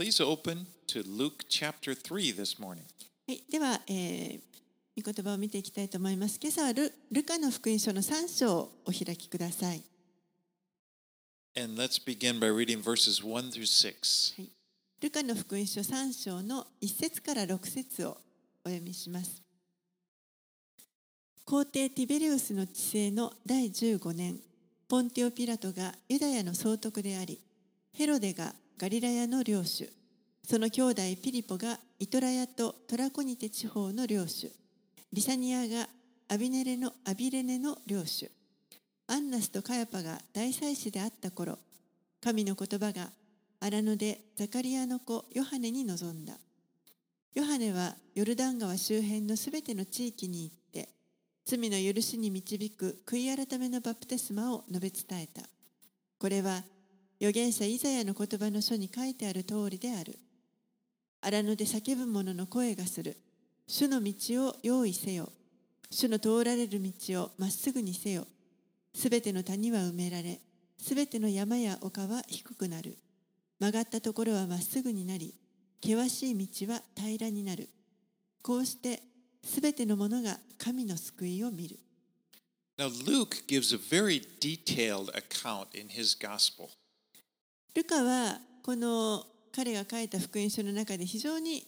[0.00, 2.86] Please open to Luke chapter 3 this morning.
[3.28, 4.40] はい、では、えー、
[4.96, 6.40] 御言葉を見ていきたいと思います。
[6.42, 9.82] 今朝はルルカの福音書の3章をお開きください。
[11.54, 14.40] And let's begin by reading verses 1 through 6.
[14.40, 14.50] はい、
[15.02, 18.16] ルカの福音書3章の1節から6節を
[18.64, 19.42] お読みします。
[21.44, 24.38] 皇帝ティベリウスの治世の第15年、
[24.88, 27.38] ポンティオ・ピラトがユダヤの総督であり、
[27.92, 29.92] ヘロデがガリラヤの領主、
[30.42, 34.50] その兄弟ピリポがイトラヤとトラコニテ地方の領主、
[35.12, 35.86] リサニアが
[36.30, 38.30] アビネレのアビレネの領主、
[39.06, 41.58] アンナスとカヤパが大祭司であった頃、
[42.22, 43.10] 神の言葉が
[43.60, 46.32] 荒野でザカリアの子ヨハネに臨んだ。
[47.34, 50.88] ヨハネはヨルダン川周辺のすべての地域に行って、
[51.44, 55.42] 罪の許しに導く悔い改めのバプテスマを述べ伝えた。
[56.18, 56.62] これは
[57.20, 60.18] 預言者イザヤの言葉の書に書いてある通りである。
[61.20, 63.18] 荒野で叫ぶ者の声がする。
[63.66, 65.30] 主の道を用意せよ。
[65.90, 68.26] 主の通られる道をまっすぐにせよ。
[68.94, 70.40] すべての谷は埋められ、
[70.78, 72.96] すべての山や丘は低くなる。
[73.58, 75.34] 曲がったところはまっすぐになり、
[75.84, 77.68] 険しい道は平らになる。
[78.42, 79.02] こうして、
[79.44, 81.78] すべてのものが神の救いを見る。
[82.78, 86.70] Now, Luke gives a very detailed account in his gospel.
[87.74, 91.66] ルカはこの彼が書いた福音書の中で非常に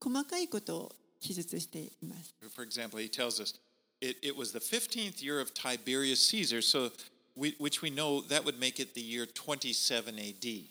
[0.00, 2.34] 細かいことを記述しています。
[2.54, 3.54] For example, he tells us
[4.00, 6.90] it, it was the 15th year of Tiberius Caesar, so
[7.36, 10.70] we, which we know that would make it the year 27 AD.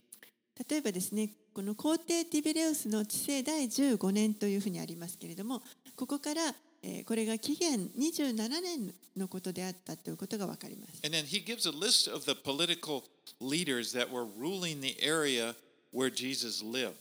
[0.70, 5.64] 例えばですね、この皇帝ティベレウスの治世第15年というふうにありますけれども、
[5.96, 6.54] ここから、えー
[7.06, 11.02] これが紀元27年のことであったということがわかります。
[11.06, 13.03] And then he gives a list of the political
[13.40, 15.56] leaders that were ruling the area
[15.94, 16.94] where Jesus lived.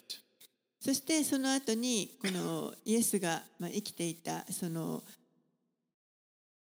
[0.81, 5.03] そしてその後にこのイエスがまあ生きていたその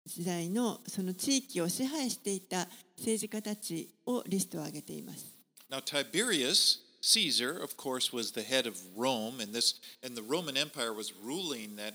[0.04, 5.26] 時代のその地域を支配していた政治家たちをリストを挙げています。
[5.69, 10.92] Now, Tiberius Caesar, of course, was the head of Rome, and this and the Roman Empire
[10.92, 11.94] was ruling that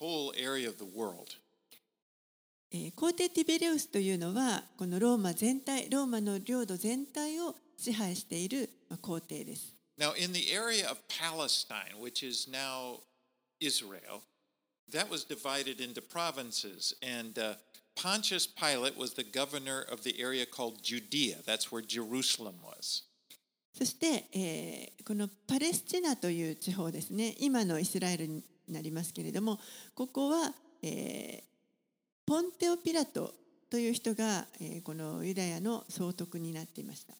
[0.00, 0.76] whole area of
[2.96, 9.74] 皇帝ティベリウスというのはこのローマ全体ローマの領土全体を支配しているまあ皇帝です。
[9.96, 13.00] Now, in the area of Palestine, which is now
[13.60, 14.22] Israel,
[14.90, 17.54] that was divided into provinces, and uh,
[17.94, 21.36] Pontius Pilate was the governor of the area called Judea.
[21.46, 23.04] That's where Jerusalem was.
[23.76, 29.58] そして、えーこのパレスチナという地方ですね今のイスラエルになりますけれども
[29.94, 30.52] ここは、
[30.82, 31.54] えー
[32.26, 33.34] ポンテオ・ピラト
[33.68, 37.14] という人が、えーこのユダヤの総督になっていました。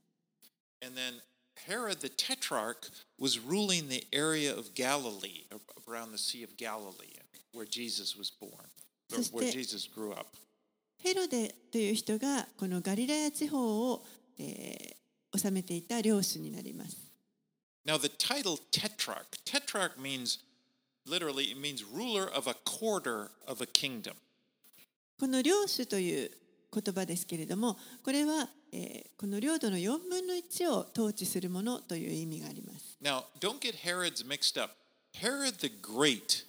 [0.83, 1.21] And then
[1.69, 5.45] Herod the Tetrarch was ruling the area of Galilee,
[5.87, 7.15] around the Sea of Galilee,
[7.53, 8.51] where Jesus was born,
[9.13, 10.27] or where Jesus grew up.
[10.97, 14.05] ヘロデという人がこのガリラヤ地方を、
[14.39, 14.95] えー
[15.37, 16.97] 治めていた領主になります。
[17.87, 20.39] Now, the title Tetrarch, Tetrarch means
[21.07, 24.15] literally, it means ruler of a quarter of a kingdom.
[25.19, 26.31] この領主という
[26.73, 32.99] 言葉ですけれどもこれは、えーこの領土の4分の1を統治するものという意味があります。
[33.03, 34.75] Now, don't get Herod's mixed up.
[35.15, 36.45] Herod the Great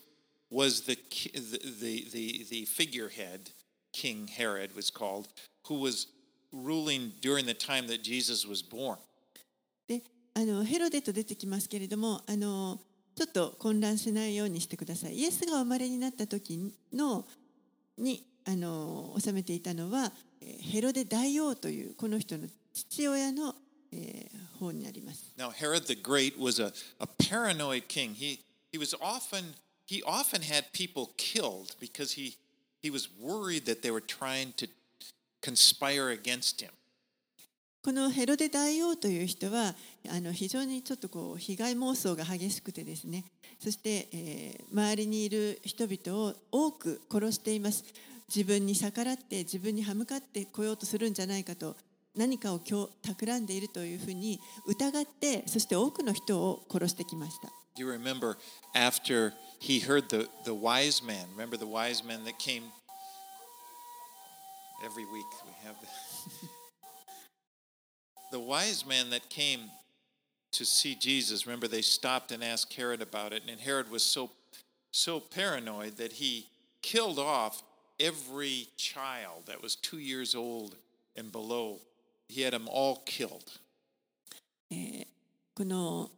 [0.51, 0.97] was the,
[1.33, 3.51] the, the, the figurehead,
[3.93, 5.27] King Herod was called,
[5.67, 6.07] who was
[6.51, 8.97] ruling during the time that Jesus was born.
[9.87, 10.01] で
[10.33, 12.79] あのヘロデと出てきますけれどもあの
[13.15, 15.15] ちょっと混乱しないようにしてください。
[15.15, 17.25] イエスがお生まれになった時の
[17.97, 20.11] にあの治めていたのは
[20.61, 23.55] ヘロデ大王というこの人の父親の、
[23.91, 25.33] えー方になります。
[25.37, 28.13] Now, Herod the Great was a, a paranoid king.
[28.15, 28.39] He,
[28.71, 29.55] he was often,
[29.85, 32.37] he often had people killed because he,
[32.81, 34.67] he was worried that they were trying to
[35.41, 36.71] conspire against him.
[37.85, 39.75] このヘロデ大王という人は
[40.09, 43.25] あの非常にちょっとこう被害妄想が激しくてですね
[43.59, 47.83] そして、えー周りにいる人々を多く殺しています
[48.27, 51.75] 自分に逆らって自分に歯向かってこようとするんじゃないかと
[52.15, 58.35] 何かを今日企んでいるというふうに疑ってそして多くの人を殺してきました Do you remember
[58.73, 61.27] after he heard the, the wise man?
[61.37, 62.63] Remember the wise men that came?
[64.83, 65.29] Every week?
[65.45, 65.87] We have the,
[68.34, 69.70] the wise man that came
[70.52, 71.46] to see Jesus.
[71.46, 74.30] Remember they stopped and asked Herod about it, and Herod was so
[74.92, 76.48] so paranoid that he
[76.82, 77.62] killed off
[78.00, 80.74] every child that was two years old
[81.16, 81.78] and below.
[82.28, 83.58] He had them all killed.
[85.54, 86.10] この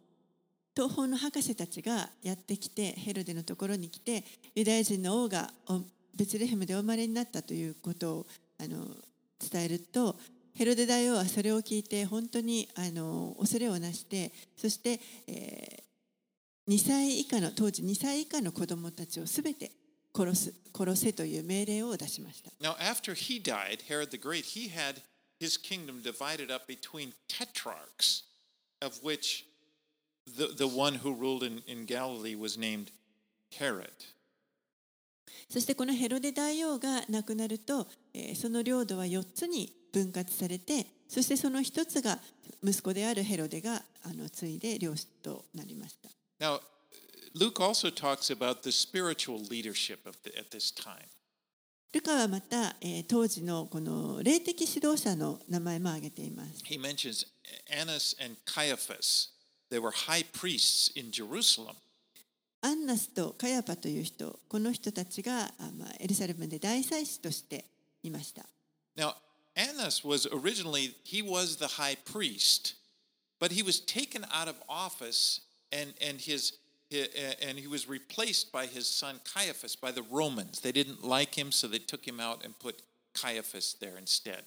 [0.77, 4.25] 東方の博士たちがやってきてヘロデのところに来て
[4.55, 5.81] ユダヤ人の王がお
[6.15, 8.27] ベツレヘムでお生まれになったということを
[8.61, 8.87] あの
[9.51, 10.17] 伝えると
[10.58, 19.70] ヘロデ大王はそれを聞いて本当にあの恐れをなしてそして、えー、2歳以下の当時2歳以下の子供たちをすべて
[20.16, 22.50] 殺す殺せという命令を出しました。
[22.60, 25.02] Now, after he died, Herod the Great, he had
[25.40, 28.24] his kingdom divided up between tetrarchs,
[28.82, 29.46] of which
[30.26, 32.90] the, the one who ruled in, in Galilee was named
[33.60, 33.92] Herod.
[35.50, 42.20] そしてこのヘロデ大王が亡くなると、えーその領土は4つに分割されてそしてその一つが
[42.64, 46.10] 息子であるヘロデがあの継いで領主となりました。
[46.40, 46.60] Now,
[47.34, 51.06] Luke also talks about the spiritual leadership of the, at this time.
[51.94, 56.64] ルカはまた、えー当時のこの霊的指導者の名前も挙げています。
[56.66, 57.26] He mentions
[57.72, 59.30] Annas and Caiaphas.
[59.72, 61.76] They were high priests in Jerusalem.
[62.62, 67.66] アンナスとカヤパという人、この人たちが、あまあ、エルサレムで大祭司として
[68.04, 68.44] いました。
[68.98, 69.14] Now,
[69.58, 72.76] Annas was originally, he was the high priest,
[73.40, 76.54] but he was taken out of office and, and, his,
[77.42, 80.60] and he was replaced by his son Caiaphas by the Romans.
[80.60, 82.84] They didn't like him, so they took him out and put
[83.14, 84.44] Caiaphas there instead.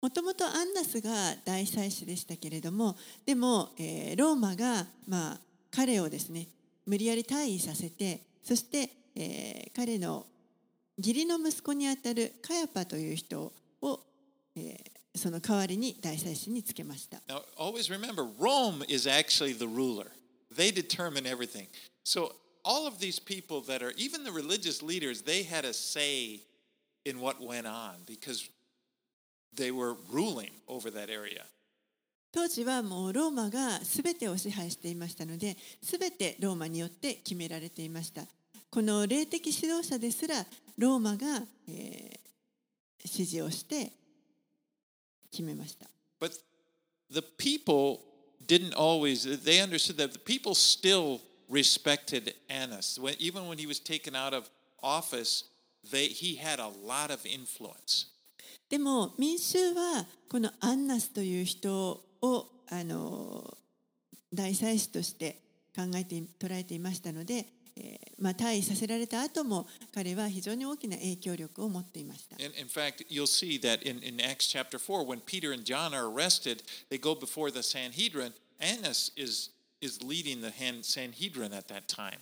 [0.00, 1.10] もともとアンナスが
[1.44, 2.96] 大祭司でしたけれども
[3.26, 5.40] でも、えーローマが、まあ、
[5.72, 6.46] 彼をですね
[6.86, 10.24] 無理やり退位させてそして、えー彼の
[10.98, 13.52] 義理の息子にあたるカヤパという人を、
[14.56, 17.18] えーその代わりに大祭司につけました。
[17.28, 20.06] Now, always remember, Rome is actually the ruler.
[20.54, 21.66] They determine everything.
[22.04, 22.32] So,
[22.64, 26.40] all of these people that are, even the religious leaders, they had a say
[27.04, 28.48] in what went on because
[29.54, 31.44] they were ruling over that area.
[32.30, 38.20] 当時はもうローマが全てを支配していましたので全てローマによって決められていました
[38.70, 40.44] この霊的指導者ですら
[40.76, 42.27] ローマが、えー
[43.04, 43.92] 指示をして
[45.30, 45.86] 決めました
[46.20, 46.32] But
[47.10, 48.00] the people
[48.46, 52.98] didn't always, they understood that the people still respected Annas.
[53.00, 54.48] When, even when he was taken out of
[54.82, 55.44] office,
[55.90, 58.06] they, he had a lot of influence.
[58.68, 63.56] でも民衆はこのアンナスという人をあの
[64.32, 65.40] 大祭司として
[65.74, 67.57] 考えて捉えていましたので、えー
[68.18, 72.36] まあ、退位させられた後も彼は非常に大きな影響力を持っていました。
[72.36, 76.10] In, in fact, you'll see that in, in Acts chapter 4, when Peter and John are
[76.10, 78.32] arrested, they go before the Sanhedrin.
[78.60, 80.52] Annas is, is leading the
[80.82, 82.18] Sanhedrin at that time.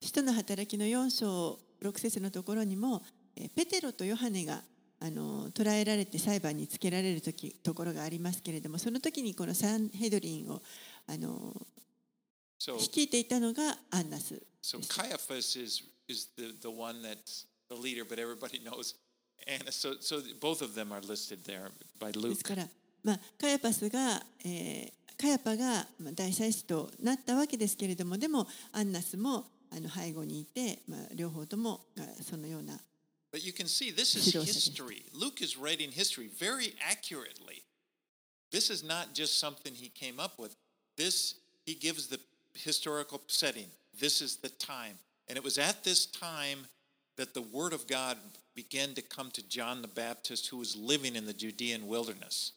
[0.00, 3.02] 使徒の働きの4章6節のところにも
[3.34, 4.62] えーペテロとヨハネが
[5.00, 10.62] あの捕らえられて裁判につけられる時ところがありますけれどもその時にこのサンヘドリンを
[11.06, 11.54] あの
[12.58, 18.94] 率いていたのがアンナス so Caiaphas is, is the, the one that's the leader, but everybody knows
[19.46, 19.76] Annas.
[19.76, 21.70] So, so both of them are listed there
[22.00, 22.36] by で Luke.
[22.36, 22.66] すから、
[23.04, 32.78] まあ、カヤパスが、えーカヤパがまあ大祭司となったわけですけれどもでもアンナスもあの背後にいて、まあ、両方ともがそのような
[33.32, 35.04] But you can see this is history.
[35.14, 37.64] Luke is writing history very accurately.
[38.50, 40.54] This is not just something he came up with.
[40.96, 42.20] This, he gives the
[42.56, 43.66] historical setting.
[43.98, 44.98] This is the time.
[45.28, 46.66] And it was at this time
[47.16, 48.16] that the word of God
[48.54, 52.52] began to come to John the Baptist, who was living in the Judean wilderness.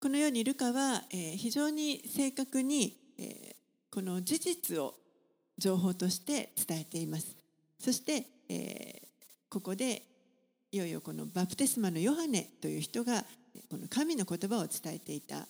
[0.00, 3.58] このようにルカは、えー非常に正確に、えー
[3.90, 4.94] この事実を
[5.56, 7.34] 情報として伝えています。
[7.80, 9.08] そして、えー
[9.50, 10.02] ここで
[10.70, 13.24] いよいよこのバプテスマのヨハネという人が
[13.70, 15.46] この神の言葉を伝えていた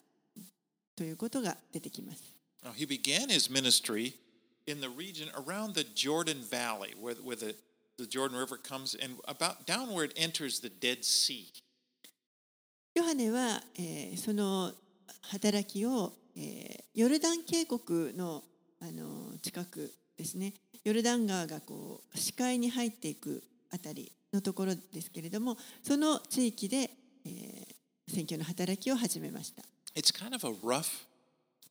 [0.97, 2.38] ということが出てきます。
[2.64, 4.14] Now, he began his ministry
[4.66, 7.56] in the region around the Jordan Valley, where, where the,
[7.98, 11.52] the Jordan River comes and about downward enters the Dead Sea.
[12.96, 14.72] ヨハネは、えーその
[15.24, 18.44] 働きを、えーヨルダン渓谷の
[18.80, 26.92] あの近くですねヨルダン川がこう視界に入っていくあたりのところですけれどもその地域で、
[27.26, 27.74] えー
[28.10, 29.64] 選挙の働きを始めました
[29.96, 31.06] It's kind of a rough,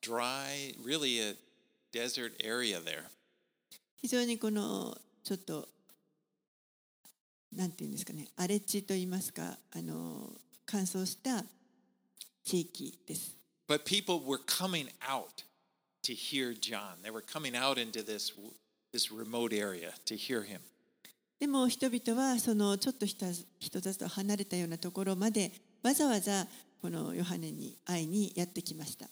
[0.02, 1.34] dry, really a
[1.92, 3.06] desert area there.
[4.02, 5.68] 非常にこのちょっと
[7.56, 10.30] なんていうんですかね荒れ地といいますかあの
[10.66, 11.44] 乾燥した
[12.44, 13.36] 地域です
[13.68, 15.44] But people were coming out
[16.04, 17.02] to hear John.
[17.04, 18.32] They were coming out into this,
[18.94, 20.62] this remote area to hear him.
[21.40, 23.26] でも人々はそのちょっと人
[23.60, 25.52] 人里と離れたようなところまで
[25.84, 26.48] わざわざ
[26.82, 29.08] このヨハネに会いにやってきました。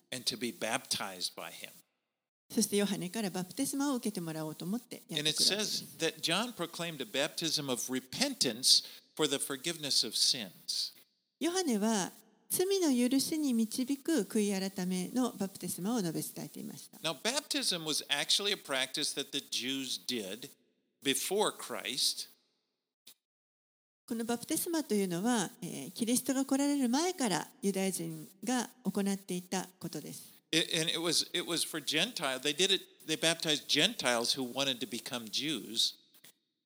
[2.50, 8.84] そしてヨハネからバプテスマを受けてもらおうと思ってやってくるわけです says that John proclaimed a baptism of repentance
[9.16, 10.94] for the forgiveness of sins.
[11.40, 12.12] ヨハネは
[12.50, 17.00] 罪の許しに導く悔い改めのバプテスマを述べ伝えていました。
[17.00, 20.50] Now, baptism was actually a practice that the Jews did
[21.04, 22.30] before Christ.
[24.08, 30.32] このバプテスマというのは、えーキリストが来られる前からユダヤ人が行っていたことです。
[30.54, 32.40] And it was it was for Gentile.
[32.40, 32.84] They did it.
[33.08, 35.96] They baptized Gentiles who wanted to become Jews.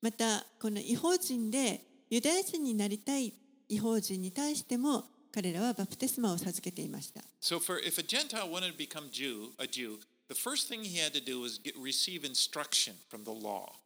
[0.01, 3.33] また、この違法人でユダヤ人になりたい
[3.69, 7.21] 違法人に対しても彼らはバプテスマを授けていました。
[7.39, 11.13] So, for if a Gentile wanted to become Jew, a Jew, the first thing he had
[11.13, 13.79] to do was get, receive instruction from the law.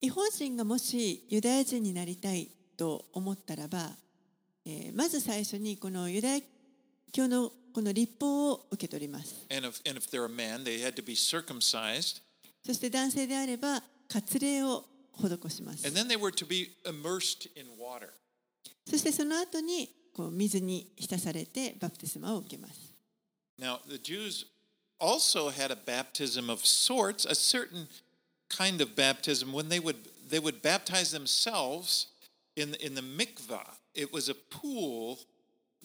[0.00, 3.90] 日本人がもしユダヤ人になりたいと思ったらば、
[4.94, 6.40] まず最初にこのユダヤ
[7.12, 9.46] 教のこの立法を受け取ります。
[12.64, 14.84] そして男性であれば、割礼を
[15.16, 15.84] 施します。
[18.88, 19.90] そしてその後に
[20.32, 22.94] 水に浸されてバプテスマを受けます。
[28.49, 32.07] kind of baptism when they would they would baptize themselves
[32.55, 33.67] in in the mikvah.
[33.93, 35.19] It was a pool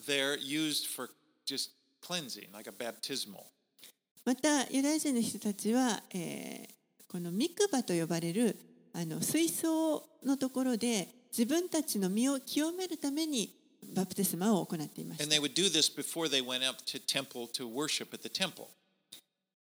[0.06, 1.10] there used for
[1.44, 1.70] just
[2.00, 3.46] cleansing, like a baptismal.
[4.24, 6.78] またユダヤ人の人たちは、えー
[7.10, 8.54] このミクバと呼ばれる
[8.92, 13.50] あの水槽のところで自分たちの身を清めるために
[13.94, 18.22] バプテスマを行っていまし And た they would do this before they went up to temple to worship at
[18.22, 18.66] the temple.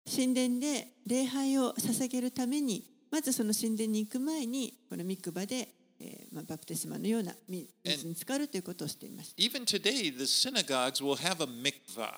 [0.08, 5.68] 神殿で礼拝を捧げるためにまずその神殿に行く前にこのミクバで、
[6.00, 12.10] えーまあ、バプテスマのような水水に浸かるということをしていました Even today, the synagogues will have a mikvah.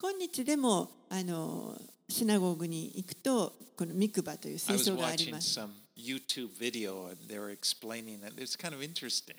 [0.00, 1.76] 今日でもあの
[2.08, 8.34] シナゴーグに行くとこのミクバという was 槽があります some YouTube video and they were explaining it.
[8.38, 9.36] It's kind of interesting.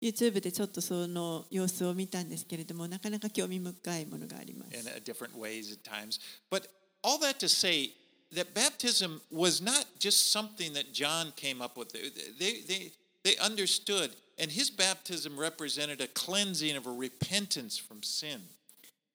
[0.00, 6.20] YouTube でちょっとその様子を見たんですけれどもなかなか興味深いものがあります in uh, different ways at times.
[6.50, 6.68] But
[7.02, 7.92] all that to say
[8.32, 11.92] that baptism was not just something that John came up with.
[11.92, 12.92] They, they,
[13.24, 18.40] they understood, and his baptism represented a cleansing of a repentance from sin.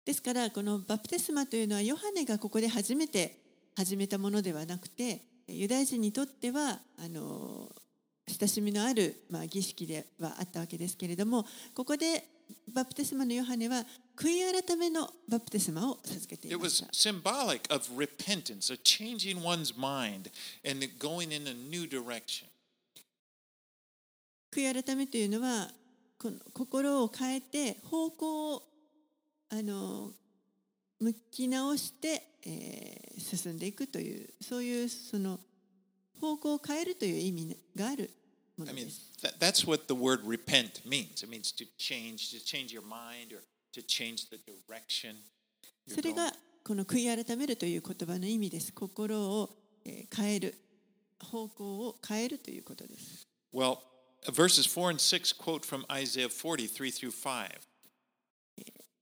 [0.06, 3.38] ですからこのバプテスマというのはヨハネがここで初めて
[3.78, 7.70] 始めたものではなくてユダヤ人にとってはあの
[8.28, 12.24] 親しみのある、まあ、儀式ではあったわけですけれどもここで
[12.74, 13.84] バプテスマのヨハネは
[14.16, 20.30] 悔い改めのバプテスマを授けてい It まし was た symbolic of repentance, of changing one's mind
[20.70, 22.48] and going in a new direction.
[24.52, 25.70] 悔い改めというのは
[26.20, 28.64] この心を変えて方向を
[29.50, 30.12] あの
[31.00, 35.40] 向き直して、えー進んでいくというそういうその
[36.24, 38.10] 方向を変えるという意味がある
[38.58, 39.12] も I の mean, です。
[39.22, 41.22] that, that's what the word repent means.
[41.22, 45.16] It means to change, to change your mind or to change the direction.
[45.88, 46.32] それ.が
[46.64, 48.72] この悔い改めるという言葉の意味です。
[48.72, 49.50] 心を
[49.84, 50.56] えー変える
[51.20, 53.28] 方向を変えるということです。
[53.54, 53.80] Well,
[54.32, 57.60] verses 4 and 6 quote from Isaiah 40, 3 through 5.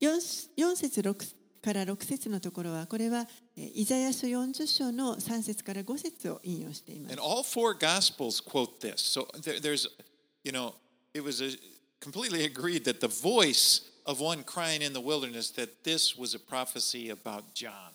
[0.00, 3.26] 4, 4節6から6節のところはこれは
[3.56, 7.12] えーイザヤ書40章の3節から5節を引用しています。
[7.12, 8.96] And all four gospels quote this.
[8.96, 9.88] So there, there's,
[10.44, 10.74] you know,
[11.14, 11.56] it was a,
[12.00, 16.38] completely agreed that the voice of one crying in the wilderness that this was a
[16.40, 17.92] prophecy about John.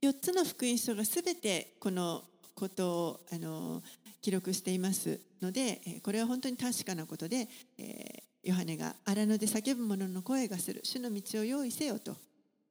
[0.00, 2.22] 4つの福音書がすべてこの
[2.54, 3.82] ことをあの
[4.22, 7.48] 記録していますのでえーこれは本当に確かなことで、
[7.78, 12.16] えーヨハネが荒野で叫ぶ者の声がする主の道を用意せよと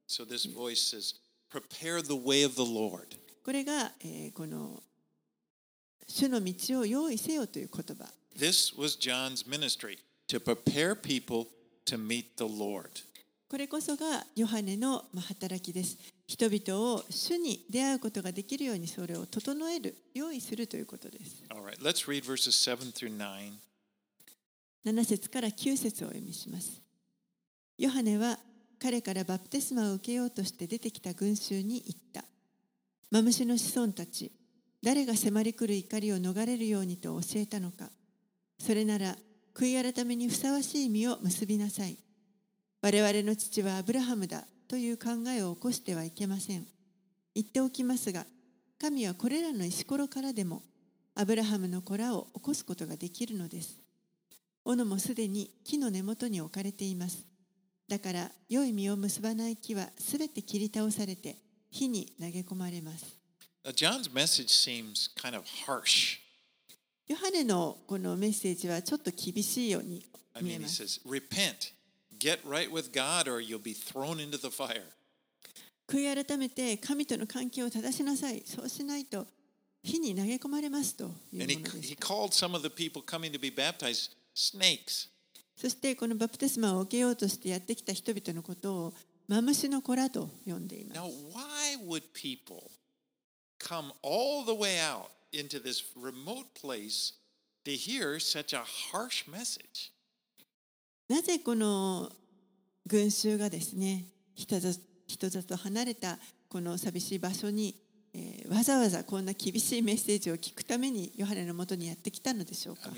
[0.06, 1.14] So this voice says,
[1.50, 3.16] prepare the way of the Lord.
[3.44, 4.82] これが、えーこの
[6.08, 8.04] 主の道を用意せよという言葉
[8.38, 9.98] This was John's ministry
[10.28, 11.48] to prepare people
[11.86, 12.88] to meet the Lord.
[13.48, 15.96] これこそがヨハネのまあ働きです
[16.26, 23.52] 人々を主に出会うことができるようにそれを整える用意するということです right, let's read verses 7 through 9.
[24.84, 26.80] 7節から9節をお読みします。
[27.78, 28.38] ヨハネは
[28.78, 32.24] 彼からバプテスマを受けようとして出てきた群衆に言った。
[33.10, 34.32] マムシの子孫たち、
[34.82, 37.90] 誰が迫り来る怒りを逃れるようにと教えたのか。
[38.58, 39.16] それなら
[39.54, 41.96] 悔い改めにふさわしい実を結びなさい。
[42.82, 46.66] 我々の父はアブラハムだという考えを起こしてはいけません。
[47.34, 48.26] 言っておきますが、
[48.78, 50.62] 神はこれらの石ころからでも
[51.14, 53.80] アブラハムの子らを起こすことができるのです。
[54.64, 57.24] 斧もすでに木の根元に置かれています。
[57.88, 61.36] だから良い実を結ばない木はすべて切り倒されて
[61.70, 63.16] 火に投げ込まれます。
[63.74, 66.18] John's message seems kind of harsh.
[67.08, 70.82] ヨハネのこのメッセージはちょっと厳しいように I 見え mean, he ます。
[70.82, 71.72] says, repent,
[72.18, 74.82] get right with God, or you'll be thrown into the fire.
[75.88, 78.42] 悔い改めて神との関係を正しなさい。
[78.44, 79.26] そうしないと
[79.84, 81.96] 火に投げ込まれますという And he, ものです he。
[81.98, 85.08] called some of the people coming to be baptized snakes.
[85.56, 88.94] そしてこのバプテスマを受けようとしてやってきた人々のことを
[89.26, 91.00] マムシの子らと呼んでいます。
[91.00, 92.70] Now, why would people
[93.58, 97.14] come all the way out into this remote place
[97.64, 99.92] to hear such a harsh message?
[101.08, 102.10] なぜこの
[102.86, 107.74] 群衆がですね人里人里と離れたこの寂しい場所に、
[108.48, 112.90] わざわざこんな厳しいメッセージを聞くためにヨハネのもとにやってきたのでしょうか？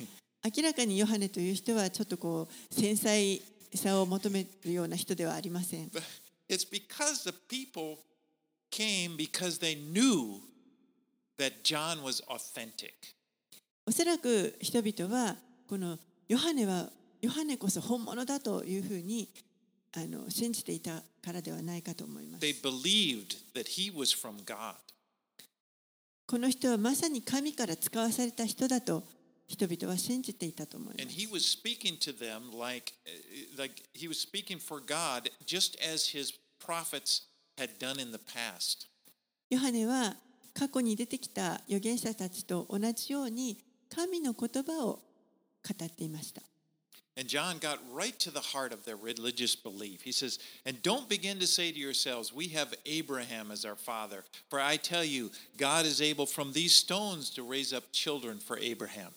[0.56, 3.40] 明らかにヨハネという人はちょっとこう繊細
[3.74, 5.90] さを求めるような人ではありません。
[13.86, 15.36] おそらく人々は
[15.68, 16.90] このヨハネは
[17.20, 19.28] ヨハネこそ本物だというふうに
[19.92, 22.40] あの信じていたからではないかと思います。
[26.26, 29.02] この人はまさに神から使わされた人だと
[29.46, 31.02] 人々は信じていたと思います。
[39.48, 40.16] ヨハネは
[40.52, 45.02] 過去に出てきた預言者たちと同じように神の言葉を語
[45.82, 46.42] っていました。
[47.18, 50.02] And John got right to the heart of their religious belief.
[50.02, 54.22] He says, And don't begin to say to yourselves, We have Abraham as our father.
[54.48, 58.56] For I tell you, God is able from these stones to raise up children for
[58.58, 59.12] Abraham.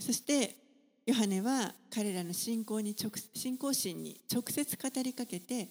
[0.00, 0.56] そして
[1.06, 5.68] ヨハネは彼らの信仰に直信仰心に直接語りかけて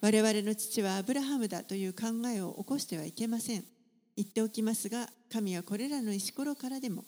[0.00, 3.64] 我々の父はアブラハムだという考えを起こしてはいけません
[4.16, 7.04] 言っておきますが神はこれらの石ころからでも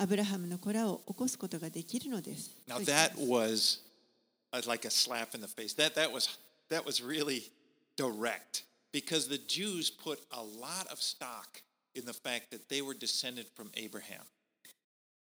[0.00, 3.80] アブラハムの子らを起こすことができるのです Now that was
[4.52, 5.74] uh, like a slap in the face.
[5.74, 6.28] That that was
[6.70, 7.50] that was really
[7.96, 11.62] direct because the Jews put a lot of stock
[11.94, 14.22] in the fact that they were descended from Abraham.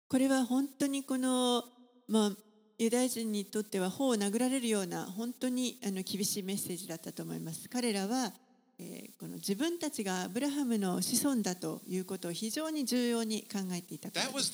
[0.07, 1.63] これは本当にこの、
[2.07, 2.31] まあ、
[2.79, 7.69] ユダヤ人にとっては頬を殴られるような本当にあの厳しいメッセージだったと思います。
[7.69, 8.33] 彼らは、
[8.79, 14.53] えーこの自分たちがアブラハムの子孫だということを非常に重要に考えていたからです.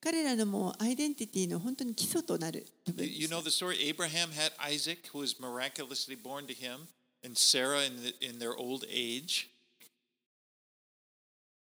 [0.00, 3.88] 彼らのもうアイデンティティの本当に基礎となる部分 You で you した know the story.
[3.88, 6.88] Abraham had Isaac, who was miraculously born to him,
[7.24, 9.48] and Sarah in, the, in their old age.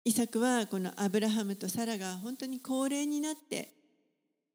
[0.04, 3.72] イサクはこのアブラハムとサラが本当に高齢になって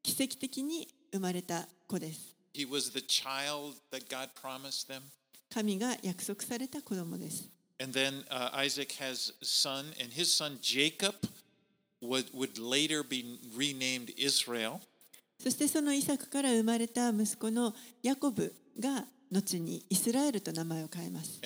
[0.04, 2.36] 奇跡的に生まれた子です。
[2.54, 5.04] He was the child that God promised them.
[5.54, 7.50] 神が約束された子供です。
[15.40, 21.40] そしてそのイサクから生まれた息子のヤコブが後にイスラエルと名前を変えます。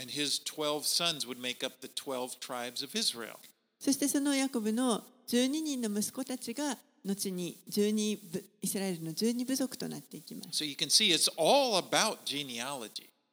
[3.80, 10.60] そしてそのヤコブの12人の息子たちが後に12イスラエルの12部族となっていきます。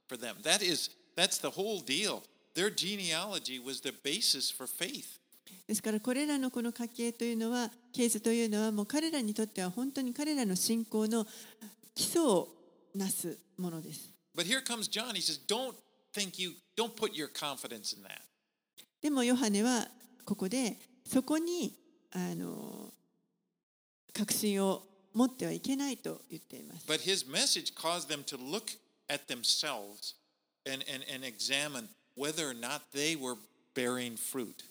[0.09, 0.37] For them.
[0.43, 2.23] That is, that's the whole deal.
[2.55, 5.19] Their genealogy was the basis for faith.
[5.67, 11.27] ですからこれらのこの家系というのは系図というのはもう彼らにとっては本当に彼らの信仰の
[11.95, 12.49] 基礎を
[12.95, 14.11] なすものです。
[14.35, 15.15] But here comes John.
[15.15, 15.75] He says, Don't
[16.15, 18.23] think you, don't put your confidence in that.
[19.03, 19.87] でもヨハネは
[20.25, 21.75] ここでそこに
[22.13, 22.93] あの
[24.13, 26.87] 確信を持ってはいけないと言っています。
[26.87, 30.15] But his message caused them to look at themselves
[30.67, 33.37] and, and, and examine whether or not they were
[33.75, 34.65] bearing fruit.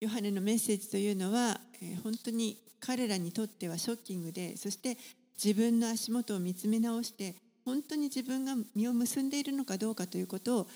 [0.00, 4.96] ヨハネのメッセージというのは、えー本当に彼らにとってはショッキングでそして
[5.42, 10.70] 自分の足元を見つめ直して本当に自分が実を結んでいるのかどうかということを考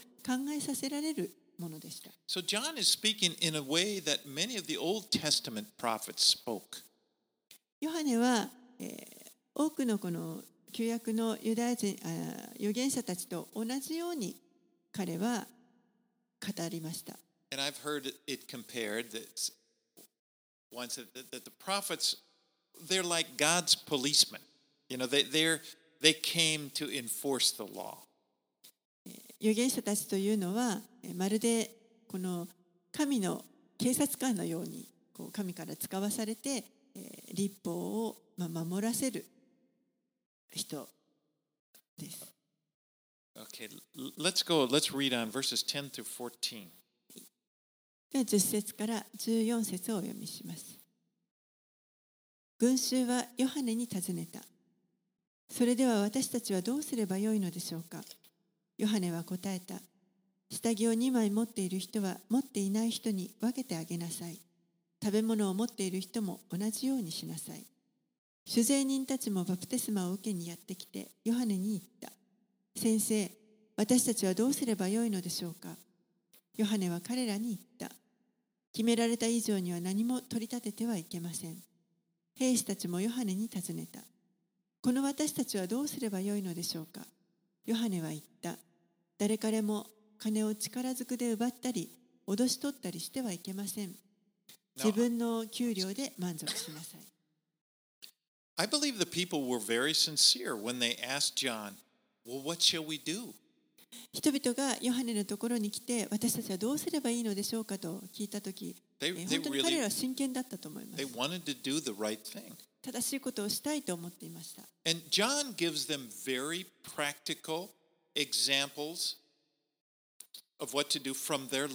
[0.55, 2.11] えさせられるものでした。
[2.29, 6.83] So John is speaking in a way that many of the Old Testament prophets spoke.
[7.81, 8.48] ヨハネは、
[8.79, 9.24] えー
[9.57, 10.42] 多くのこの
[10.75, 14.35] 旧約のユダヤ人あー預言者たちと同じように
[14.91, 15.47] 彼は
[16.45, 17.15] 語りました。
[17.53, 19.53] And I've heard it compared that
[20.73, 22.17] once that, that the prophets,
[22.89, 24.41] they're like God's policemen.
[24.89, 25.61] You know, they, they're,
[26.03, 27.99] they came to enforce the law.
[29.41, 31.71] 預言者たちというのはえーまるで
[32.09, 32.49] この
[32.91, 33.45] 神の
[33.79, 36.65] 警察官のようにこう神から使わされて
[36.97, 39.25] えー立法をまあ守らせる
[40.55, 40.88] 人
[41.99, 42.33] です。
[43.37, 43.69] Okay,
[44.17, 44.67] let's go.
[44.67, 46.69] Let's read on verses 10 through 14.
[48.12, 50.79] では10節から14節をお読みします。
[52.59, 54.40] 群衆はヨハネに尋ねた。
[55.51, 58.01] それでは私たちはどうすればよいのでしょうか？
[58.79, 59.75] ヨハネは答えた。
[60.51, 64.40] 下着を2枚持っている人は持っていない人に分けてあげなさい。
[65.03, 67.67] 食べ物を持っている人も同じようにしなさい。
[68.47, 72.13] 酒税人たちもバプテスマを受けにやってきてヨハネに言った。
[72.81, 73.31] 先生、
[73.77, 75.77] 私たちはどうすればよいのでしょうか？
[76.57, 77.97] ヨハネは彼らに言った。
[78.73, 81.57] 決められた以上には何も取り立ててはいけません。
[82.37, 84.01] 兵士たちもヨハネに尋ねた。
[84.83, 87.01] この私たちはどうすればよいのでしょうか？
[87.67, 88.57] ヨハネは言った。
[89.19, 89.87] 誰彼も
[90.19, 91.91] 金を力ずくで奪ったり、
[92.27, 93.93] 脅し取ったりしてはいけません。
[94.77, 97.13] 自分の給料で満足しなさい。
[98.57, 101.75] I believe the people were very sincere when they ask John,
[104.12, 111.05] 人々がヨハネのところに来て私たちはどうすればいいのでしょうかと聞いた時、に彼らは真剣だったと思います。
[112.83, 114.62] 正しいことをしたいと思っていました。
[114.85, 115.23] ヨハネ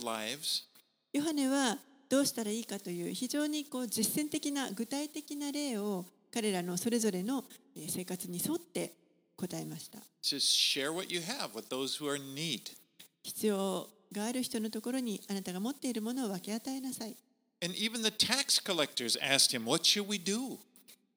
[0.08, 0.18] は
[1.12, 7.44] ヨハネはどうしたらいいかという非常にこう実践的な具体的な例を彼らのそれぞれの
[7.76, 8.92] えー生活に沿って
[9.36, 9.98] 答えました。
[13.22, 17.16] 必要がある人のところにあなたが持っているものを分け与えなさい。
[17.62, 20.58] And even the tax collectors asked him, What should we do?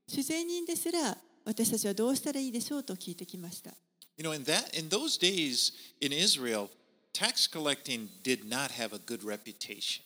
[0.07, 3.71] 主税人ですら私たちはどうしたらいいでしょうと聞いてきました。
[4.17, 6.69] You know, in that in those days in Israel,
[7.13, 10.01] tax collecting did not have a good reputation.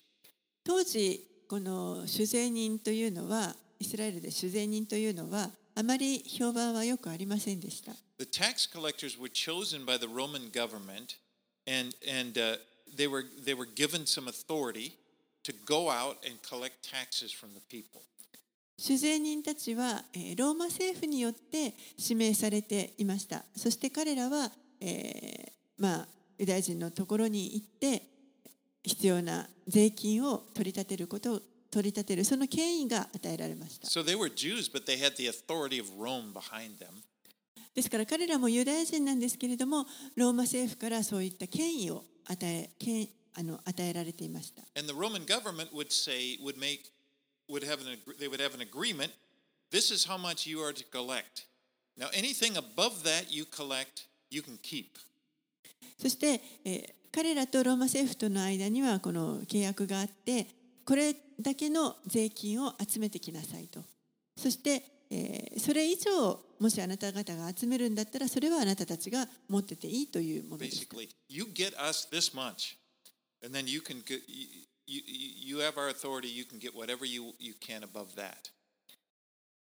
[0.64, 7.92] 当時この主税人というのはイスラエルで主税人というのはあまり評判はよくありませんでした。
[8.18, 11.18] The tax collectors were chosen by the Roman government,
[11.68, 12.58] and and uh,
[12.96, 14.94] they were they were given some authority
[15.44, 18.02] to go out and collect taxes from the people.
[18.80, 23.46] 主税人たちはえーローマ政府によって指名されていました。
[23.56, 26.08] そして彼らは、えーまあ、
[26.40, 28.02] ユダヤ人のところに行って
[28.84, 31.42] 必要な税金を取り立てることを
[31.78, 33.88] 取り立てるその権威が与えられました。
[33.88, 37.04] So they were Jews, but they had the authority of Rome behind them.
[37.76, 39.86] ですから彼らもユダヤ人なんですけれども
[40.16, 44.64] ローマ政府からそういった権威を与え権あの与えられていました。
[44.76, 46.90] And the Roman government would say would make
[47.48, 49.12] would have an they would have an agreement.
[49.70, 51.46] This is how much you are to collect.
[51.96, 54.98] Now anything above that you collect, you can keep.
[56.02, 60.46] そして、えー彼らとローマ政府との間にはこの契約があって
[60.88, 63.82] これだけの税金を集めてきなさいと
[64.38, 72.78] そして、えーそれ以上もしあなた方が集めるんだったらそれはあなたたちが持ってていいというものです Basically, you get us this much,
[73.44, 74.48] and then you can get, you,
[74.86, 76.30] you, you have our authority.
[76.30, 78.52] You can get whatever you, you can above that.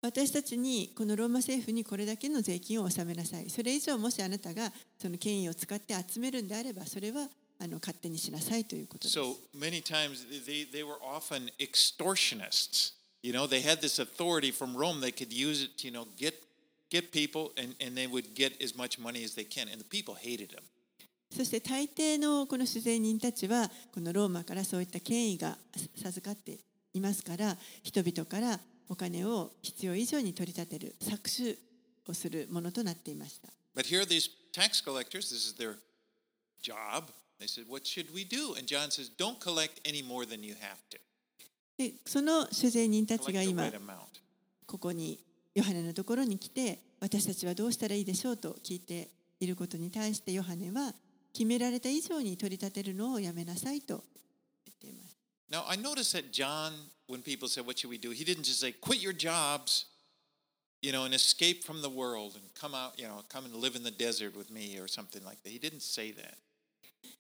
[0.01, 7.27] 私たちにこのローマ政府にこれだけの税金を納めなさいそれ以上もしあなたがその権威を使って集めるんであればそれは
[7.59, 12.93] あの勝手にしなさいということです So many times they, they were often extortionists.
[13.23, 15.01] You know, they had this authority from Rome.
[15.01, 16.33] They could use it to, you know, get
[16.89, 19.67] get people and, and they would get as much money as they can.
[19.69, 20.63] And the people hated them.
[21.29, 25.57] そして大抵のこの主税人たちはこのローマからそういった権威が
[26.01, 26.59] 授かって
[26.93, 31.57] いますから人々からお金を必要以上に取り立てる搾取
[32.07, 35.29] をするものとなっていました But here these tax collectors.
[35.29, 35.75] This is their
[36.63, 37.11] job.
[37.38, 38.54] They said, What should we do?
[38.56, 40.98] And John says, Don't collect any more than you have to.
[41.78, 43.96] でその主税人たち Collect が the 今 right amount.
[44.66, 45.18] ここに
[45.54, 49.08] ヨハネのところに来て私たちはどうしたらいいでしょうと聞いて
[49.40, 50.94] いることに対してヨハネは
[51.32, 54.04] 決められた以上に取り立てるのをやめなさいと
[54.64, 55.16] 言っています
[55.50, 56.72] Now, I noticed that John,
[57.08, 58.11] when people said, What should we do?
[58.11, 59.87] He didn't just say, Quit your jobs,
[60.80, 63.76] you know, and escape from the world and come out, you know, come and live
[63.76, 65.50] in the desert with me or something like that.
[65.50, 66.37] He didn't say that.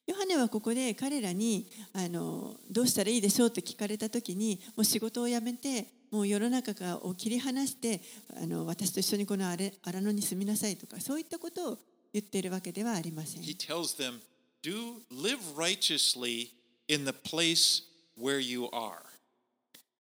[0.07, 7.99] ヨハネはここで彼らにあのどうしたらいいでしょうと聞かれた時にもう仕事を辞めてもう世の中を切り離して
[8.41, 11.77] あの私と一緒にこの荒野に住みなさいとかそういったことを
[12.13, 13.41] 言っているわけではありません。
[13.41, 14.19] He tells them,
[14.63, 16.51] Do live righteously
[16.87, 17.83] in the place
[18.17, 18.93] where you are.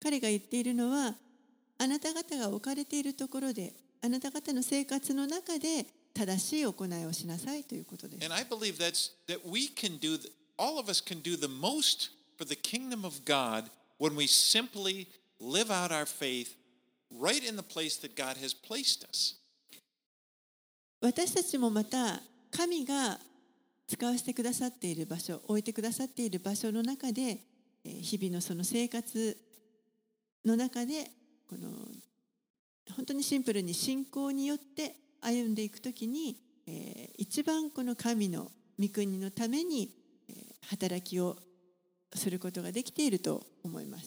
[0.03, 1.15] 彼が言っているのは
[1.79, 8.25] あなた方が置かれているところであなた方の生活の中で正しい行いをしなさいということです。
[8.25, 10.19] And I believe that's that we can do
[10.57, 15.09] all of us can do the most for the kingdom of God when we simply
[15.41, 16.57] live out our faith
[17.11, 19.37] right in the place that God has placed us.
[21.01, 23.19] 私たちもまた神が
[23.87, 27.41] 使わせてくださっている場所置いてくださっている場所の中で
[27.85, 29.37] えー日々のその生活
[30.45, 31.11] の中で
[31.49, 31.69] この
[32.97, 39.91] 本当にシンプルに信仰によって歩んでいくときに、えー、一番この神の御国のために、
[40.29, 40.37] えー、
[40.69, 41.37] 働きを
[42.15, 44.05] することができていると思います。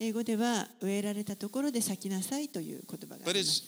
[0.00, 3.62] 英語では植えられたところで咲きなさいという言葉があります。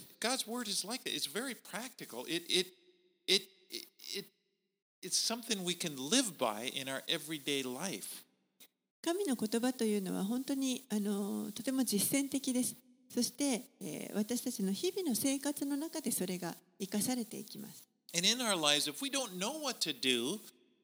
[9.03, 12.75] 神の言葉というのは本当にあのとても実践的です。
[13.14, 17.85] そして、えー私たちの日々の生活の中でそれが生かされていきます。
[18.12, 20.40] And in our lives, if we don't know what to do,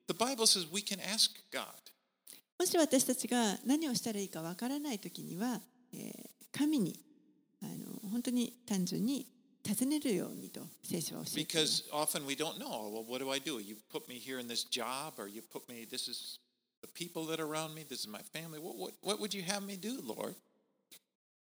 [0.07, 1.67] the Bible says we can ask God.
[2.59, 5.61] もし私たちが何をしたらいいかわからないときには、
[5.93, 6.99] えー神に
[7.63, 9.27] あの本当に単純に
[9.63, 11.85] 尋ねるようにと聖書は教えています。
[11.91, 12.91] Because often we don't know.
[12.91, 13.61] Well, what do I do?
[13.61, 16.39] You put me here in this job, or you put me, this is
[16.83, 18.59] the people that are around me, this is my family.
[18.59, 20.35] What, what, what would you have me do, Lord?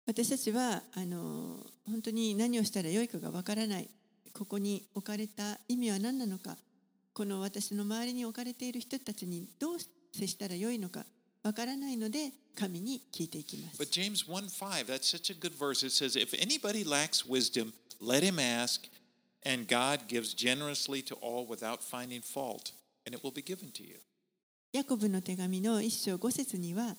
[0.06, 3.90] 私たちはあの本当に何をしたらよいかがわからない
[4.32, 6.56] ここに置かれた意味は何なのか
[7.12, 9.78] この私の周りに置かれている人たちにどう
[10.12, 11.04] 接したらよいのか
[11.42, 15.84] わからないので神に聞いていきます But James 1 5, that's such a good verse.
[15.84, 18.88] It says, If anybody lacks wisdom, let him ask,
[19.44, 22.72] and God gives generously to all without finding fault,
[23.06, 23.98] and it will be given to you.
[24.72, 26.96] ヤコブの手紙の一章五節には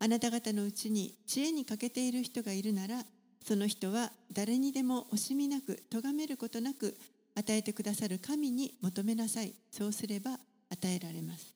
[0.00, 3.04] あなた方のうちに知恵に欠けている人がいるなら
[3.46, 6.96] その人は誰にでも惜しみなく咎めることなく
[7.36, 10.40] 与えてくださる神に求めなさいそうすれば与
[10.84, 11.54] えられます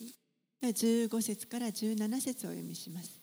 [0.61, 3.21] では15節から17節を読みします。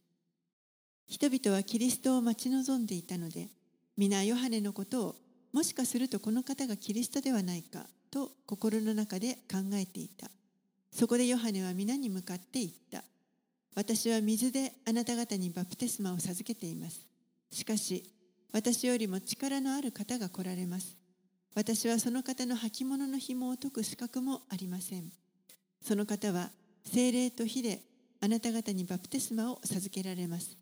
[1.06, 3.48] 人々はキリストを待ち望んでいたので、
[3.96, 5.16] 皆ヨハネのことを、
[5.52, 10.30] もしかするとこの方がキリストではないかと心の中で考えていた。
[10.98, 13.04] そこでヨハネは皆に向かって言った。
[13.74, 17.04] 私は水であなた方にバプテスマを授けています。
[17.50, 18.10] しかし、
[18.50, 20.96] 私よりも力のある方が来られます。
[21.54, 25.12] 私はその方の履物の紐を解く資格もありません。
[25.82, 26.50] その方は
[26.86, 27.82] 精霊と火で
[28.22, 30.56] あなた方にバプテスマを授けられます。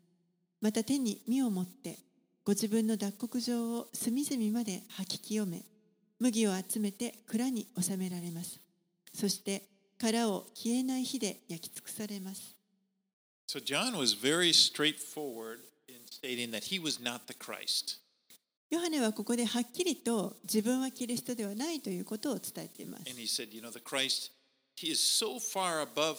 [0.59, 1.97] また手に身を持って
[2.43, 5.63] ご自分の脱穀場を隅々まで吐き清め、
[6.19, 8.59] 麦を集めて蔵に収められます。
[9.13, 12.55] そして殻を消えない火で焼き尽くされます。
[13.47, 17.99] So John was very straightforward in stating that he was not the Christ.
[18.69, 23.03] ヨハネはここではっきりと自分はキリストではないということを伝えています。
[23.09, 24.31] And he said, you know, the Christ,
[24.75, 26.17] he is so far above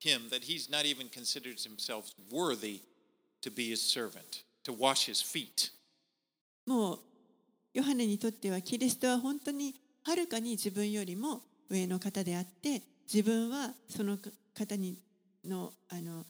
[0.00, 2.80] him that he's not even considers himself worthy
[3.42, 5.70] to be his servant, to wash his feet.
[6.66, 6.98] もう
[7.74, 14.18] ヨハネにとってはキリストは本当にはるかに自分よりも上の方であって自分はその
[14.54, 14.98] 方に
[15.44, 16.24] のあの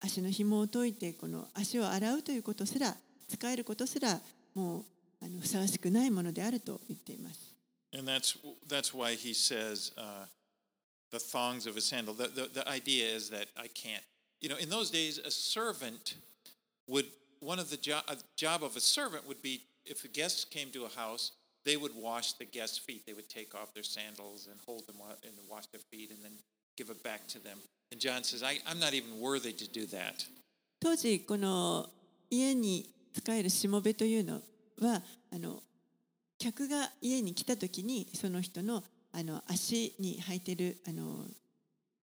[0.00, 2.94] 足の紐を解いてこの足を洗うということすら
[3.28, 4.20] 使えることすら
[4.54, 4.84] もう
[5.24, 7.54] あのふさわしくないものであると言っています。
[7.92, 8.36] And that's,
[8.68, 10.26] that's why he says uh,
[11.10, 12.14] the thongs of his sandal.
[12.14, 14.02] The, the, the idea is that I can't.
[14.40, 16.16] You know, in those days, a servant
[16.86, 17.06] would,
[17.40, 20.70] one of the jo- a job of a servant would be if the guests came
[20.72, 21.32] to a house,
[21.68, 23.04] they would wash the guests' feet.
[23.06, 26.18] They would take off their sandals and hold them wa- and wash their feet and
[26.24, 26.32] then
[26.78, 27.58] give it back to them.
[27.92, 30.26] And John says, I, I'm not even worthy to do that.
[30.80, 31.90] 当時この
[32.30, 34.40] 家に使えるしもべというの
[34.80, 35.02] は
[35.32, 35.60] あの
[36.38, 41.24] 客が家に来た時にその人のあの足に履いてるあの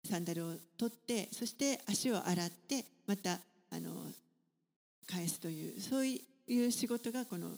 [0.04, 3.38] サンダルを取ってそして足を洗ってまた
[3.70, 3.90] あの
[5.10, 7.52] 返すというそういう仕事がこの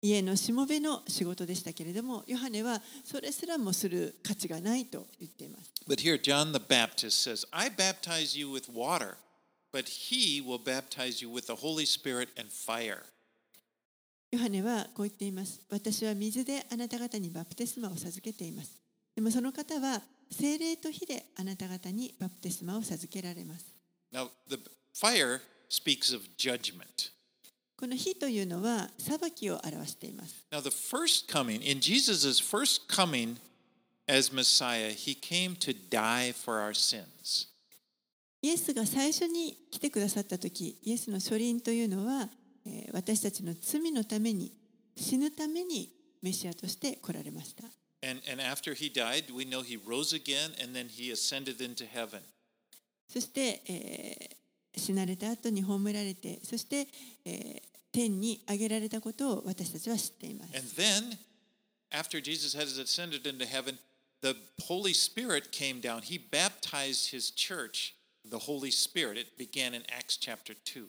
[0.00, 5.72] 家のしもべの仕事でしたけれどもヨハネはそれすらもする価値がないと言っています。
[5.88, 9.16] But here, John the Baptist says, I baptize you with water,
[9.72, 13.02] but he will baptize you with the Holy Spirit and fire.
[14.30, 15.60] ヨハネはこう言っています。
[15.70, 18.80] 私は水であなた方にバプテスマを授けています。
[19.16, 23.64] でもその方は精霊と火であなた方にバプテスマを授けられます。
[24.12, 24.58] Now, the
[24.94, 27.10] fire speaks of judgment.
[27.78, 30.44] この日というのは裁きを表しています。
[30.50, 31.60] Now the first coming,
[38.42, 42.28] イエスが最初に来てくださったと、イエスの処理というのは、
[42.92, 44.52] 私たちの罪のために、
[44.96, 45.88] 死ぬために
[46.20, 47.62] メシアとして来られました。
[53.08, 54.36] そして、え、
[54.76, 56.86] 死なれた後に葬られてそして、
[57.24, 60.54] えー天に上げられたことを私たちは知っています。
[60.54, 61.18] And then,
[61.90, 63.78] after Jesus has ascended into heaven,
[64.20, 66.02] the Holy Spirit came down.
[66.02, 67.94] He baptized his church,
[68.28, 69.16] the Holy Spirit.
[69.18, 70.86] It began in Acts chapter 2.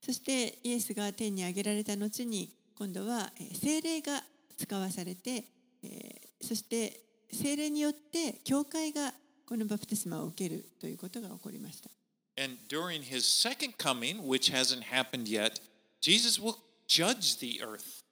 [0.00, 4.22] そしてイエスが天に上げられた後に今度はえー聖霊が
[4.56, 5.44] 使わされて、
[5.84, 7.00] えーそして
[7.32, 9.12] 聖霊によって教会が
[9.46, 11.90] このバプテスマを受けるということが起こりました。
[12.38, 15.60] And during his second coming, which hasn't happened yet,
[16.00, 18.02] Jesus will judge the earth.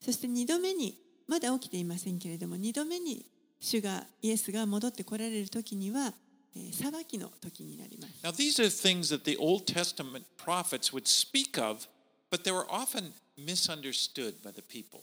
[0.00, 3.24] そして2度目にまだ起きていませんけれども2度目に
[3.60, 6.12] 主がイエスが戻ってこられる時には、
[6.54, 8.14] えー裁きの時になります。
[8.22, 11.86] Now, these are things that the Old Testament prophets would speak of,
[12.30, 15.00] but they were often misunderstood by the people.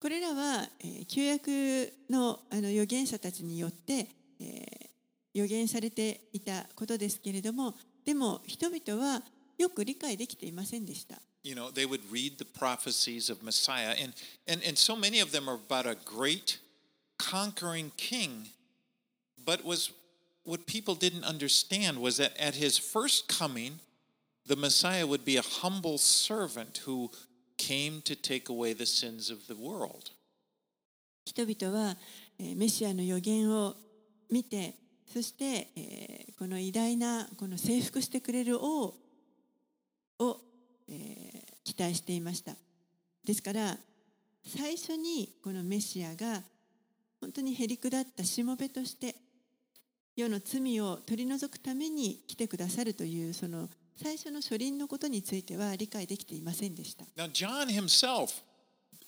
[0.00, 4.06] これらは、えー旧約のあの預言者たちによって、
[4.40, 4.89] えー
[5.34, 9.22] 預言されていたことですけれどもでも人々は
[9.58, 11.20] よく理解できていませんでした。
[11.42, 14.12] You know, they would read the prophecies of Messiah, and,
[14.46, 16.58] and, and so many of them are about a great
[17.18, 18.48] conquering king.
[19.42, 19.90] But was
[20.44, 23.80] what people didn't understand was that at his first coming,
[24.46, 27.10] the Messiah would be a humble servant who
[27.56, 30.10] came to take away the sins of the world.
[31.24, 31.96] 人々は、
[32.38, 33.76] えーメシアの予言を
[34.30, 34.74] 見て
[35.12, 38.94] そして、えーこの偉大なこの征服してくれる王
[40.18, 40.40] を、
[40.88, 42.56] えー期待していました
[43.24, 43.76] ですから
[44.44, 46.42] 最初にこのメシアが
[47.20, 49.14] 本当にへりくだったしもべとして
[50.16, 53.68] 世の罪を取り除くために来てくださるというその
[54.02, 57.04] 最初の書輪のことについては理解できていませんでした。
[57.16, 58.42] Now, John himself,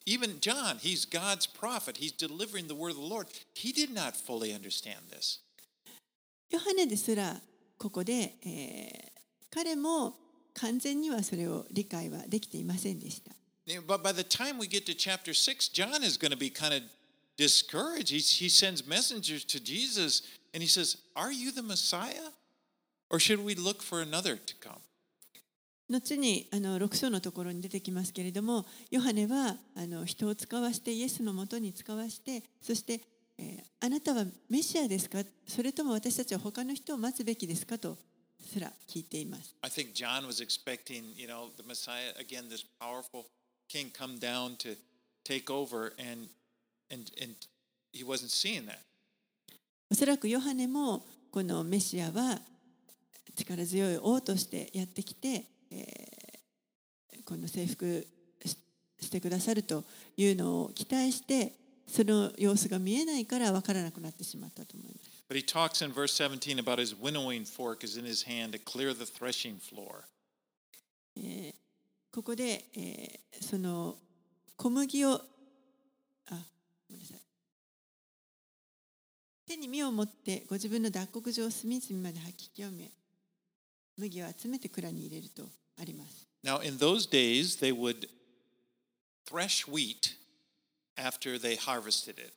[0.05, 3.27] even John, he's God's prophet, he's delivering the word of the Lord.
[3.55, 5.41] He did not fully understand this.
[6.53, 7.41] ヨハネですら
[7.79, 9.13] ここで、えー
[9.53, 10.15] 彼も
[10.55, 13.33] 完全にはそれを理解はできていませんでした。
[13.87, 16.83] But by the time we get to chapter 6, John is going to be kind of
[17.37, 18.11] discouraged.
[18.11, 20.23] He, he sends messengers to Jesus
[20.55, 22.33] and he says, Are you the Messiah?
[23.11, 24.81] Or should we look for another to come?
[25.91, 33.01] 後にあの6章のところに出てきますけれどもヨハネはあの人を使わしてイエスのもとに使わしてそして、えー
[33.81, 37.97] あなたはメシアですかそれとも私たちは他の人を待つべきですかと
[38.41, 39.55] すら聞いています。
[39.63, 43.27] I think John was expecting, you know, the Messiah, again, this powerful
[43.69, 44.77] king come down to
[45.25, 46.29] take over, and,
[46.91, 47.35] and, and
[47.93, 48.79] he wasn't seeing that.
[49.91, 52.41] おそらくヨハネもこのメシアは
[53.35, 56.23] 力強い王としてやってきて、えー
[57.25, 58.07] この征服
[58.45, 58.57] し
[59.01, 59.85] してくださると
[60.17, 61.53] いうのを期待して
[61.93, 65.11] その様子が見えないから分からなくなってしまったと思います。
[65.29, 68.95] But he talks in verse 17 about his winnowing fork is in his hand to clear
[68.95, 70.05] the threshing floor.
[71.17, 71.55] えー
[72.11, 73.97] ここで、えーその
[74.57, 75.19] 小麦をあ
[76.89, 77.19] ごめんなさい
[79.47, 82.91] 手に実を持ってご自分の脱穀場を隅々まで吐き清め
[83.99, 85.43] 麦を集めて蔵に入れると
[85.79, 86.27] あります。
[86.43, 88.09] Now, in those days, they would
[89.29, 90.22] thresh wheat
[90.97, 92.33] after they harvested it.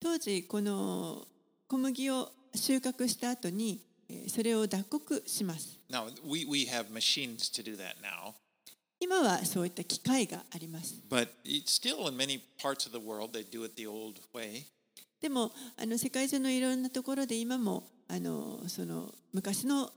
[0.00, 1.26] 当時この
[1.68, 8.32] 小麦を収穫した後にえーそれを脱穀します Now, we, we have machines to do that now,
[8.98, 11.28] 今はそういった機械があります but
[11.66, 14.64] still in many parts of the world, they do it the old way.
[15.20, 19.90] でもあの世界中のいろんなところで今もあのその昔の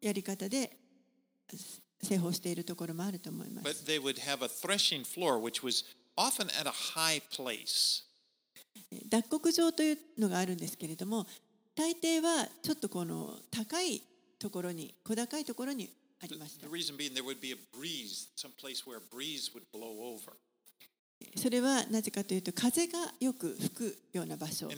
[0.00, 0.76] やり方で
[2.02, 5.84] 製法しているところもあると思いま But す they would have a threshing floor, which was
[6.16, 8.04] often at a high place.
[9.08, 11.26] 脱穀場というのがあるんですけれども、
[11.74, 14.02] 大抵はちょっとこの高い
[14.38, 15.90] ところに、小高いところに
[16.22, 16.66] ありました。
[21.36, 24.68] それはなぜかというと、風がよく吹くような場所。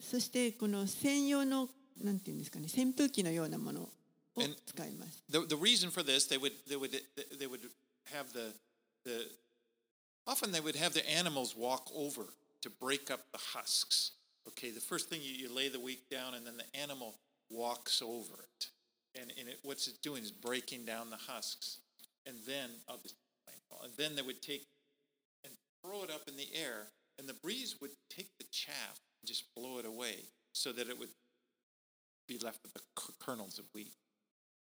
[0.00, 1.68] そして、この専用の、
[2.00, 3.90] なんていうんですかね、扇風機のようなもの。
[4.35, 6.91] を And- 使います The, the reason for this, they would, they would,
[7.37, 7.61] they would
[8.13, 8.53] have the,
[9.05, 9.25] the,
[10.27, 12.25] often they would have the animals walk over
[12.61, 14.11] to break up the husks.
[14.47, 17.15] Okay, the first thing you, you lay the wheat down and then the animal
[17.49, 18.67] walks over it.
[19.19, 21.79] And, and it, what's it doing is breaking down the husks.
[22.25, 23.15] And then, I'll just,
[23.83, 24.65] and then they would take
[25.43, 26.87] and throw it up in the air
[27.17, 30.15] and the breeze would take the chaff and just blow it away
[30.53, 31.09] so that it would
[32.27, 33.93] be left with the k- kernels of wheat.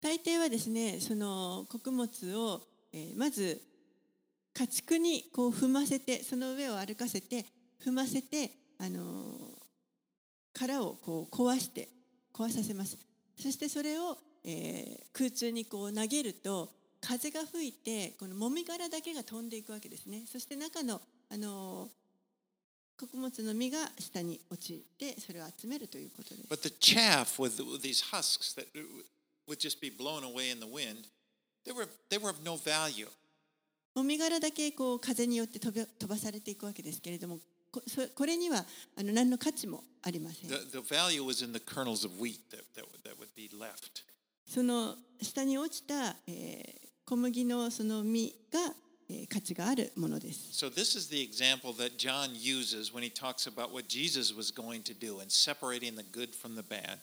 [0.04, 2.60] 大抵はですねその穀物を、
[2.92, 3.58] えーまず
[4.52, 7.46] 家畜にこう踏ませてその上を歩かせて
[7.84, 9.00] 踏ませて、あの
[10.52, 11.88] 殻をこう壊して
[12.34, 12.98] 壊させます。
[13.36, 16.68] そしてそれを、えー空中にこう投げると
[17.00, 20.24] 風が吹いてこのもみ殻だけが飛んでいくわけですね。
[20.30, 21.00] そして中の、
[21.30, 21.88] あの
[23.00, 26.46] 穀物の実が下に落ちてそれを集めるということです。
[26.48, 28.66] But the chaff with, with these husks that
[29.47, 31.07] would just be blown away in the wind,
[31.65, 33.07] they were, they were of no value.
[33.95, 37.39] もみ殻だけこう風によって飛ば飛ばされていくわけですけれども
[37.71, 38.63] こそこれには
[38.97, 43.49] あの何の価値もありません The, the value was in the kernels of wheat that, that, would- that would be
[43.49, 44.03] left.
[44.47, 48.59] その下に落ちた、えー小麦のその実が、
[49.09, 50.51] えー価値があるものです。
[50.53, 54.51] So, this is the example that John uses when he talks about what Jesus was
[54.53, 56.99] going to do and separating the good from the bad.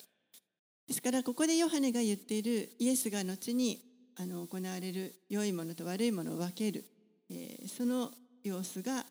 [0.91, 3.79] ですからここでヨハネが言っているイエスが後に
[4.17, 6.83] あの行われる良いものと悪いものを分ける、
[7.29, 8.11] えーその
[8.43, 9.05] 様子が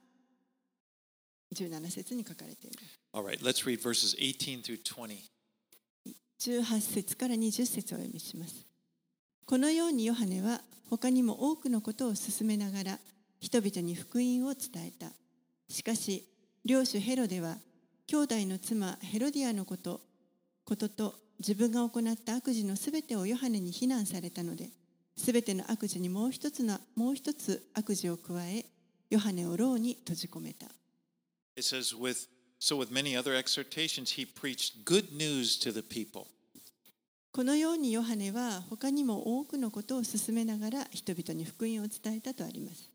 [1.55, 3.01] 17節に書かれています。
[3.15, 5.17] All right, let's read verses 18 through 20.
[6.39, 8.67] 18節から20節をお読みします。
[9.47, 10.61] このようにヨハネは
[10.91, 12.99] 他にも多くのことを進めながら
[13.41, 15.07] 人々に福音を伝えた。
[15.71, 16.29] しかし
[16.63, 17.57] 領主ヘロデは
[18.07, 20.03] 兄弟の妻ヘロディアのこと
[20.67, 24.69] ことと自分が行った悪事のすべてをヨハネに非難されたので
[25.17, 28.67] すべての悪事にもう一つのもう一つ悪事を加え
[29.09, 30.67] ヨハネを牢に閉じ込めた。
[37.33, 42.91] このようにヨハネは他にも多くのことを進めながら人々に福音を伝えたとあります。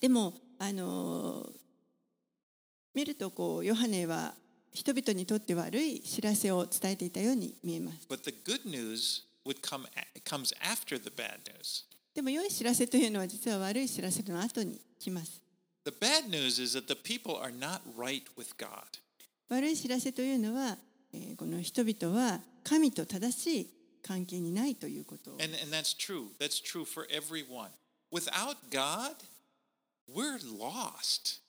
[0.00, 1.52] でもあの
[2.98, 4.34] 見るとこうヨハネは
[4.72, 8.08] 人々にとって悪い知らせを伝えていたように見えます。
[8.10, 9.86] But the good news would come
[10.24, 11.84] comes after the bad news.
[12.12, 15.40] でも良い知らせというのは実は悪い知らせの後に来ます。
[15.84, 18.68] The bad news is that the people are not right with God.
[19.48, 20.76] 悪い知らせというのは、
[21.12, 23.70] えーこの人々は神と正しい
[24.02, 25.30] 関係にないということ。
[25.34, 26.30] And, and that's true.
[26.40, 27.68] That's true for everyone.
[28.10, 29.14] Without God,
[30.12, 31.42] we're lost.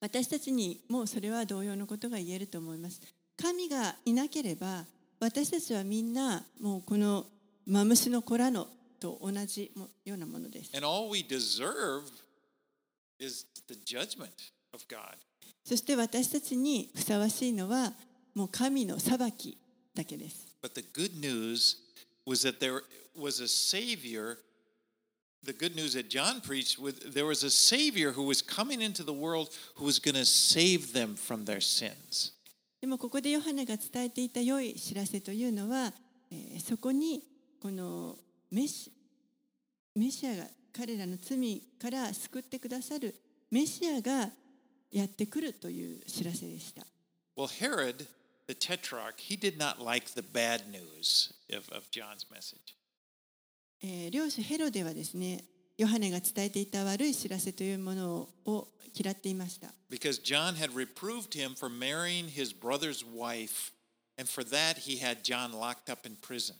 [0.00, 3.00] 私たちにもそれは同様のことが言えると思います。
[3.36, 4.84] 神がいなければ
[5.18, 7.26] 私たちはみんなもうこの
[7.66, 8.68] マムシの子らの
[9.00, 9.72] と同じ
[10.04, 10.70] ようなものです。
[15.64, 17.92] そして私たちにふさわしいのは
[18.34, 19.58] もう神の裁き
[19.94, 20.46] だけです。
[25.45, 29.13] The good news that John preached with there was a Savior who was coming into the
[29.13, 32.33] world who was going to save them from their sins.
[32.81, 35.91] でもここでヨハネが伝えていた良い知らせというのは、
[36.31, 37.23] えーそこに
[37.61, 38.17] この
[38.51, 38.91] メシ
[39.95, 43.15] メシアが彼らの罪から救ってくださる
[43.51, 44.29] メシアが
[44.91, 46.83] やってくるという知らせでした。
[47.35, 48.07] Well, Herod,
[48.47, 52.75] the tetrarch, he did not like the bad news of, of John's message.
[53.86, 55.44] えー領主ヘロデはですね
[55.76, 59.68] ヨハネが伝えていた悪い知らせというものを嫌っていました。
[59.90, 63.72] Because John had reproved him for marrying his brother's wife,
[64.18, 66.54] and for that he had John locked up in prison.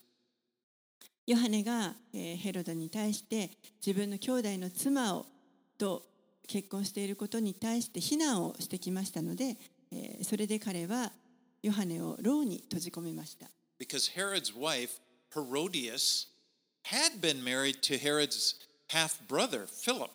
[1.27, 3.51] ヨハネが、えーヘロデに対して
[3.85, 5.25] 自分の兄弟の妻を
[5.79, 6.03] と
[6.47, 9.57] 結婚していることに対して非難をしてきましたので、
[9.91, 11.11] えーそれで彼は
[11.63, 13.47] ヨハネを牢に閉じ込めました。
[13.81, 15.01] Because Herod's wife,
[15.33, 16.34] Herodias,
[16.85, 18.55] had been married to Herod's
[18.89, 20.11] half brother, Philip.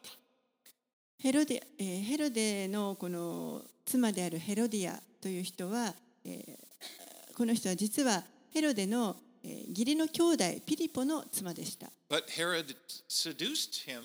[1.17, 5.93] ヘロデ,、えーヘロデのこの妻であるヘロディアという人は、
[6.25, 6.69] えー
[7.35, 11.87] この人は実はヘロデの、えー義理の兄弟ピリポの妻でした。
[12.09, 12.75] But Herod
[13.07, 14.01] seduced him,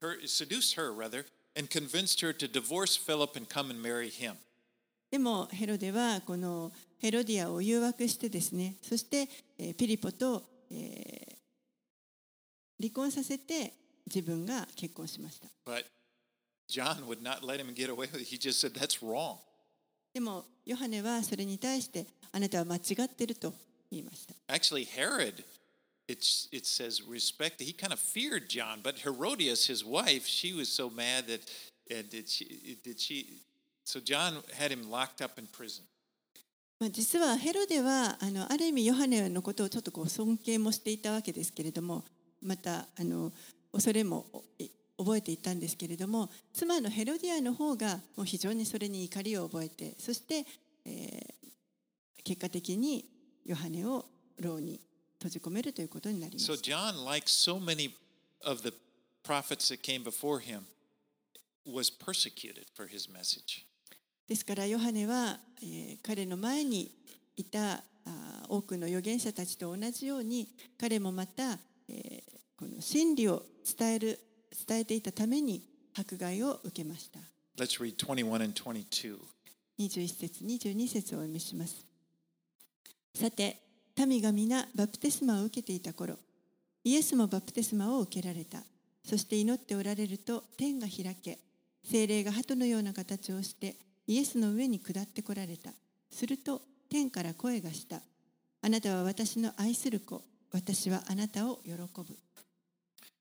[0.00, 1.24] her, seduced her rather,
[1.56, 4.34] and convinced her to divorce Philip and come and marry him.
[5.10, 9.28] でもヘロデはこのヘロディアを誘惑してですねそして
[9.58, 10.42] えーピリポと、
[10.72, 11.37] えー
[12.80, 13.72] 離婚させて
[14.06, 15.84] 自分が結婚しました But
[16.68, 18.26] John would not let him get away with it.
[18.28, 19.38] He just said, That's wrong.
[20.12, 23.54] でもヨハネはそれに対してあなたは間違ってると
[23.90, 25.44] 言いました Actually, Herod,
[26.08, 27.60] it's, it says respect.
[27.60, 31.40] He kind of feared John, but Herodias, his wife, she was so mad that,
[31.90, 33.42] and did she, did she,
[33.84, 35.84] so John had him locked up in prison.
[36.80, 42.04] まあ、実はヘロデはあのある意味ヨハネのことをちょっとこう尊敬もしていたわけですけれども
[42.42, 43.32] またあの
[43.72, 44.26] 恐れも
[44.58, 44.68] い
[44.98, 50.44] 覚えていたんですけれども妻のヘロディアの方がもう非常にそれに怒りを覚えてそして、
[50.84, 51.38] えー
[52.24, 53.06] 結果的に
[53.46, 54.04] ヨハネを
[54.38, 54.78] 牢に
[55.16, 56.76] 閉じ込めるということになりま So した。
[56.76, 57.92] John, like so many
[58.44, 58.74] of the
[59.24, 60.64] prophets that came before him,
[61.66, 63.64] was persecuted for his message.
[64.28, 66.90] ですからヨハネは、えー彼の前に
[67.36, 71.58] いたあー多くの預言者たちと同じように彼もまた、
[71.88, 72.28] えー
[72.58, 73.44] この真理を
[73.78, 74.18] 伝える
[74.66, 75.62] 伝えていたために
[75.96, 77.20] 迫害を受けました。
[77.56, 79.16] Let's read 21 and 22.
[79.78, 81.84] 21節22節をお読みします。
[83.14, 83.60] さて
[83.96, 86.16] 民が皆バプテスマを受けていた頃
[86.82, 88.58] イエスもバプテスマを受けられた。
[89.04, 91.38] そして祈っておられると天が開け
[91.84, 93.76] 精霊が鳩のような形をして
[94.08, 95.70] イエスの上に下ってこられた。
[96.10, 96.60] すると
[96.90, 98.00] 天から声がした。
[98.62, 100.22] あなたは私の愛する子
[100.52, 102.16] 私はあなたを喜ぶ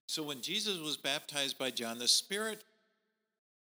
[0.07, 2.63] So when Jesus was baptized by John, the Spirit,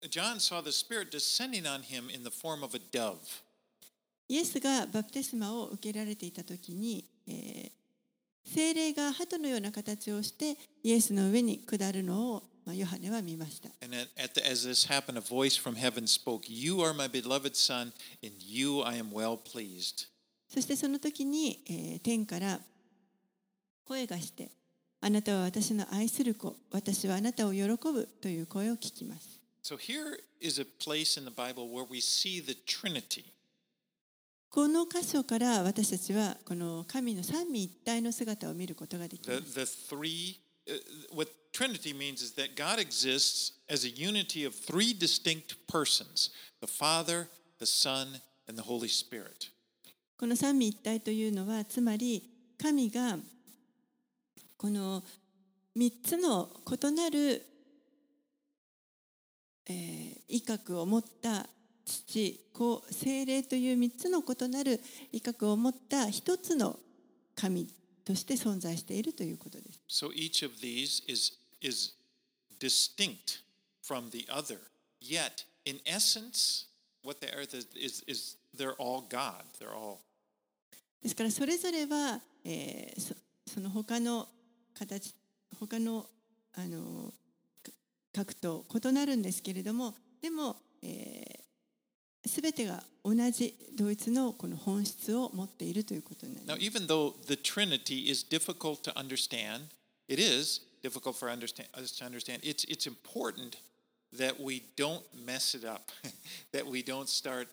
[0.09, 3.19] John saw the Spirit descending on him in the form of a dove.
[4.29, 7.71] イエスがバプテスマを受けられていた時に、えー
[8.53, 13.69] 精霊が鳩のような形をしてイエスの上に下るのを、まあ、ヨハネは見ました。
[13.81, 17.55] And at, at the, as this happened, a voice from heaven spoke, You are my beloved
[17.55, 17.93] Son,
[18.23, 20.09] in you I am well pleased.
[20.49, 22.61] そしてその時に、えー天から
[23.91, 24.53] 声がして、
[25.01, 29.41] あなたは私の愛する子、私はあなたを喜ぶという声を聞きます。
[29.65, 33.25] So here is a place in the Bible where we see the Trinity.
[34.49, 39.89] この箇所から私たちはこの神の三位一体の姿を見ることができま The, す。
[39.89, 40.37] the three,
[40.69, 46.31] uh, what Trinity means is that God exists as a unity of three distinct persons
[46.61, 47.27] the Father,
[47.59, 49.51] the Son, and the Holy Spirit.
[50.17, 53.19] この三位一体というのはつまり神が
[54.61, 55.03] この
[55.75, 57.43] 三つの異なる、
[59.67, 61.47] えー威嚇を持った
[61.87, 64.79] 父子精霊という三つの異なる
[65.13, 66.79] 威嚇を持った一つの
[67.35, 67.67] 神
[68.05, 69.81] として存在しているということです。
[69.89, 71.33] So each of these is,
[71.63, 71.95] is
[72.61, 73.41] distinct
[73.83, 74.59] from the other.
[75.01, 76.67] Yet, in essence,
[77.03, 79.43] what they are is, is they're all God.
[79.59, 80.01] They're all
[81.03, 83.15] ですからそれぞれは、えーそ
[83.47, 84.29] その他の
[84.74, 85.14] 形
[85.60, 86.06] 他の
[86.54, 87.14] あの
[87.64, 87.72] か
[88.14, 96.66] 核と異なるんですけれどもでも、えー、全てが同じ同一のこの本質を持っているということになりま Now, す。
[96.66, 99.68] even though the Trinity is difficult to understand,
[100.08, 102.40] it is difficult for understand, us to understand.
[102.44, 103.58] It's, it's important
[104.14, 105.92] that we don't mess it up,
[106.54, 107.48] that we don't start,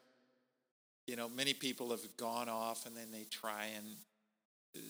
[1.07, 3.97] you know, many people have gone off and then they try and
[4.77, 4.81] uh,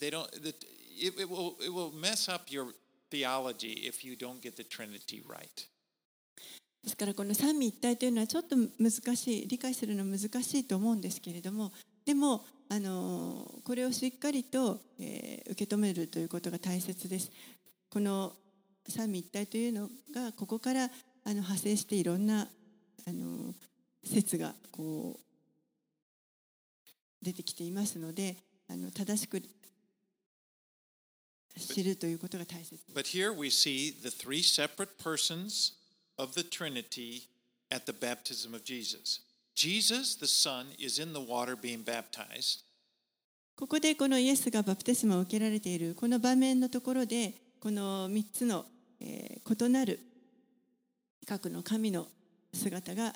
[0.00, 0.54] they don't, the-
[0.97, 2.67] it, it, will, it will mess up your
[3.09, 5.67] theology if you don't get the Trinity right.
[6.83, 11.71] ですからこの三位一体というのはちょっと難しい理解するの難しいと思うんですけれども
[12.05, 17.31] でもあのこれをしっかりと、えー受け止めるということが大切です。
[17.89, 18.33] この
[18.87, 20.89] 三位一体というのがここからあ
[21.29, 22.47] の派生していろんな
[23.07, 23.53] あの
[24.03, 28.35] 説がこう出てきていますので
[28.69, 29.41] あの正しく
[31.59, 32.79] 知るということが大切。
[32.93, 35.73] But here we see the three separate persons
[36.17, 37.27] of the Trinity
[37.69, 39.21] at the baptism of Jesus.
[39.55, 42.63] Jesus, the Son, is in the water being baptized.
[43.55, 48.65] ここでこのイエスがバプテスマを受けられているこの場面のところでこの3つの、
[48.99, 49.99] えー異なる
[51.25, 52.07] 核の神の
[52.53, 53.13] 姿があ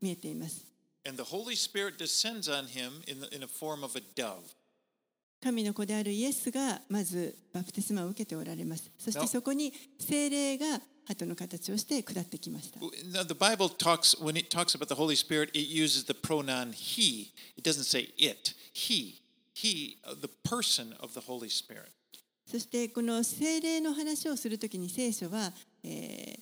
[0.00, 0.64] 見えています。
[1.06, 4.55] And the Holy Spirit descends on him in, the, in a form of a dove.
[5.42, 8.90] 神の子であるイエスがまずバプテスマを受けておられます。
[8.98, 12.80] そしてなそこに精霊が鳩の形をして下ってきました。
[12.80, 17.32] Now, the Bible talks, when it talks about the Holy Spirit, it uses the pronoun he.
[17.56, 18.54] It doesn't say it.
[18.72, 19.22] He.
[19.54, 21.92] He, uh, the person of the Holy Spirit.
[22.46, 26.40] そしてこの精霊の話をするときに聖書は、えー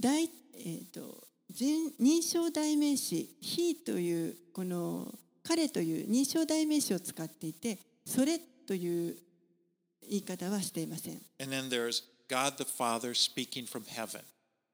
[0.00, 9.18] 大えーと人認証代名詞「he」というこの「彼」という認証代名詞を使っていて「それ」という
[10.08, 11.22] 言い方はしていません。
[11.38, 14.22] And then there's God the Father speaking from heaven.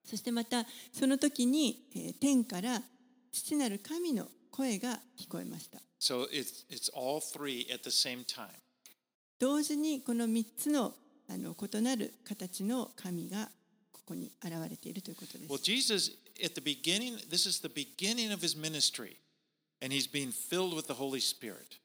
[0.04, 2.82] そしてまたその時に、えー天から
[3.30, 5.80] 父なる神の声が聞こえました。
[6.00, 8.48] So it's, it's all three at the same time.
[9.38, 10.94] 同時にこの3つの
[11.30, 13.50] あの異なる形の神が
[13.92, 15.52] ここに現れているということです。
[15.52, 16.12] Well, Jesus,
[16.42, 19.16] at the beginning, this is the beginning of his ministry,
[19.80, 21.78] and he's being filled with the Holy Spirit.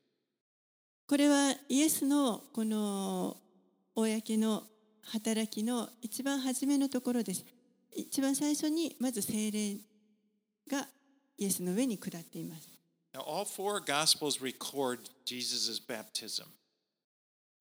[1.08, 3.38] これはイエスのこの
[3.96, 4.64] 公の
[5.02, 7.46] 働きの一番初めのところです。
[7.96, 9.78] 一番最初にまず聖霊
[10.70, 10.88] が
[11.38, 12.70] イエスの上に下っています。
[13.14, 16.46] Now, all four Gospels record Jesus' baptism.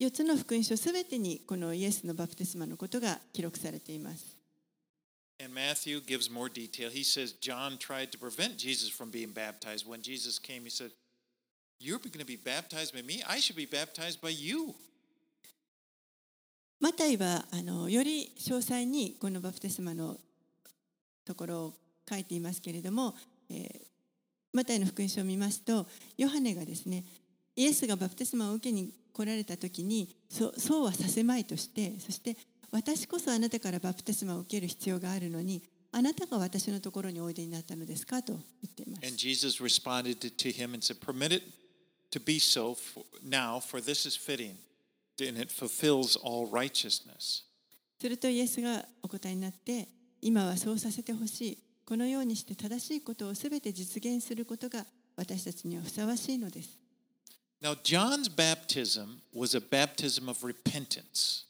[0.01, 4.42] 4つの福音書すべてにこのイエスのバプテスマのことが記録されています。
[5.43, 6.91] And Matthew gives more detail.
[6.91, 9.89] He says John tried to prevent Jesus from being baptized.
[9.89, 10.93] When Jesus came, he said,
[11.81, 13.23] You're going to be baptized by me?
[13.29, 14.75] I should be baptized by you.
[16.81, 20.17] マタイはあのより詳細にこのバプテスマの
[21.25, 21.75] ところを
[22.09, 23.15] 書いていますけれども、
[23.51, 23.93] えー
[24.53, 25.87] マタイの福音書を見ますと
[26.19, 27.05] ヨハネがですね
[27.57, 32.37] イエスがバプテスマを受けに来られた時にそそうはさせまいとしてそして
[32.73, 35.63] 私こそあなたからバプテスマを受ける必要があるのに
[35.93, 41.43] あなたが私のところにおいでになったのですかと言っています And Jesus responded to, him and said, Permit it
[42.11, 44.57] to be so for, now, for this is fitting,
[45.21, 47.45] and it fulfills all righteousness.
[48.01, 49.87] するとイエスがお答えになって
[50.23, 56.79] 今はそうさせてほしいこのようにして正しいことをすべて実現することが私たちにはふさわしいのです
[57.63, 61.45] Now, John's baptism was a baptism of repentance.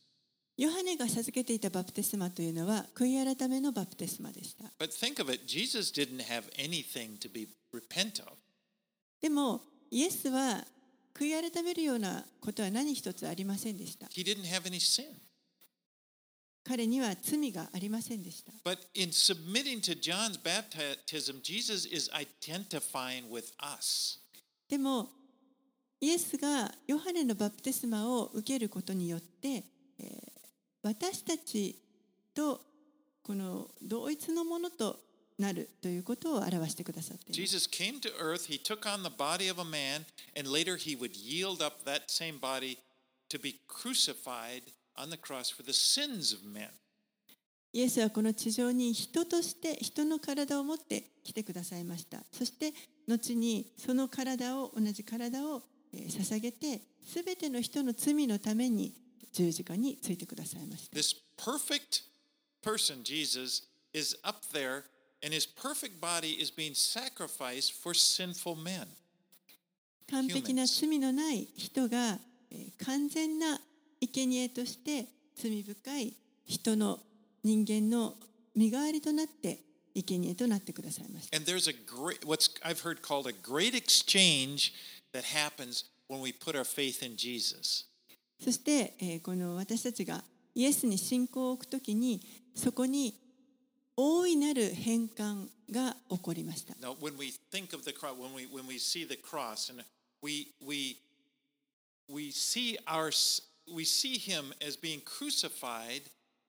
[0.58, 4.64] ヨハネが授けていたバプテスマというのは、悔い改めのバプテスマでした。
[9.20, 10.64] でも、イエスは
[11.14, 14.06] 悔い改めるようなことは何一つありませんでした。
[16.64, 18.52] 彼には罪がありませんでした。
[24.68, 25.08] でも、
[26.00, 29.64] イエスがヨハネのバプテスマを受けることによって、
[30.82, 31.78] 私たち
[32.34, 32.60] と
[33.22, 34.98] この同一のものと
[35.38, 37.32] なるということを表してくださって。
[47.72, 52.18] イエスはこの地上に人として人の体を持って来てくださいました。
[52.30, 52.74] そして、
[53.08, 55.62] 後にその体を同じ体を
[55.94, 58.92] 捧げて、すべての人の罪のために
[59.32, 60.96] 十字架についてくださいました。
[60.96, 62.02] This perfect
[62.62, 64.84] person, Jesus, is up there,
[65.24, 68.86] and his perfect body is being sacrificed for sinful men.
[70.10, 72.18] 完璧な罪のない人が
[72.50, 73.58] えー完全な
[74.00, 75.06] 生贄として
[75.36, 77.00] 罪深い人の
[77.42, 78.14] 人間の
[78.54, 79.60] 身代わりとなって
[79.94, 81.36] 生贄となってくださいました。
[81.36, 84.72] And there's a great, what's I've heard called a great exchange
[85.12, 87.86] that happens when we put our faith in Jesus.
[88.42, 90.24] そして、えーこの私たちが
[90.54, 92.20] イエスに信仰を置くときに
[92.54, 93.14] そこに
[93.96, 96.74] 大いなる変換が起こりました。
[96.74, 99.84] Now, when we think of the cross, when we when we see the cross, and
[100.22, 100.96] we we
[102.08, 103.12] we see our
[103.72, 106.02] we see him as being crucified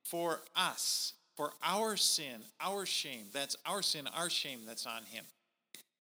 [0.03, 3.27] for us, for our sin, our shame.
[3.31, 4.65] That's our sin, our shame.
[4.65, 5.23] That's on him.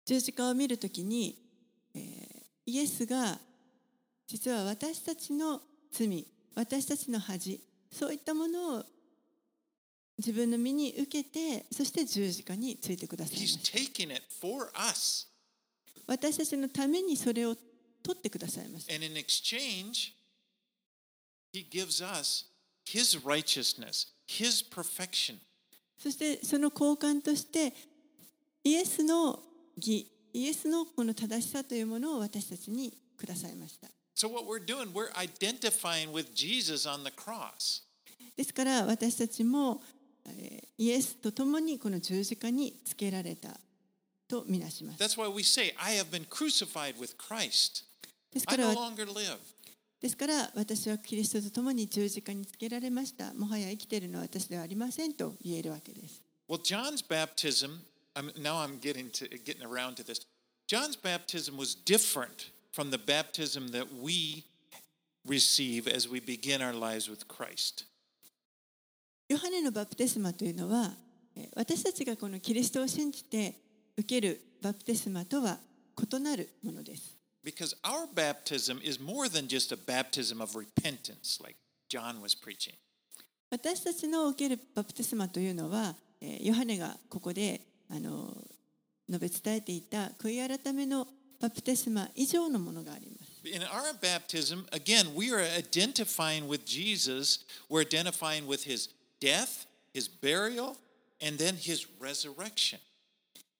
[0.07, 1.37] 十字架を見るときに、
[1.95, 3.39] えーイエスが
[4.27, 5.61] 実は私たちの
[5.93, 7.61] 罪私たちの恥
[7.91, 8.85] そういったものを
[10.19, 13.79] 自分の身に受けてそして十字架についてくださいま He's した。
[13.79, 15.29] Taking it for us,
[16.07, 17.57] 私たちのためにそれを
[18.03, 18.95] 取ってくださいました。
[18.95, 20.13] And in exchange,
[21.53, 22.47] he gives us
[22.87, 25.39] his righteousness, his perfection.
[25.99, 27.73] そしてその交換として
[28.63, 29.41] イエスの
[29.77, 37.84] 義イエスのこの正しさというものを私たちにくださいました So what we're doing, we're identifying with Jesus on the cross.
[38.36, 39.82] ですから私たちも
[40.26, 43.50] えーイエスと共にこの十字架につけられた
[44.30, 45.04] とみなします。
[45.04, 47.84] That's why we say, I have been crucified with Christ.
[48.32, 49.38] ですか I ら no longer live.
[50.02, 53.34] ですから私はキリストと共に十字架につけられました。
[53.34, 56.22] もはや生きているのは私ではありませんと言えるわけです。
[56.48, 57.82] Well, John's baptism,
[58.16, 60.22] I'm, now I'm getting to getting around to this.
[60.66, 64.45] John's baptism was different from the baptism that we
[65.25, 67.87] receive as we begin our lives with Christ.
[69.29, 70.91] ヨハネのバプテスマというのは
[71.37, 73.55] えー私たちがこのキリストを信じて
[73.97, 75.59] 受けるバプテスマとは
[75.97, 77.17] 異なるものです。
[77.45, 81.57] Because our baptism is more than just a baptism of repentance, like
[81.89, 82.75] John was preaching.
[83.51, 88.37] 私たちの受けるバプテスマというのは、えーヨハネがここであの
[89.09, 91.07] 述べ伝えていた悔い改めの
[91.45, 93.47] バプテスマ以上のものがあります。
[93.47, 97.45] In our baptism, again, we are identifying with Jesus.
[97.69, 98.89] We're identifying with his
[99.21, 100.77] death, his burial,
[101.21, 102.79] and then his resurrection.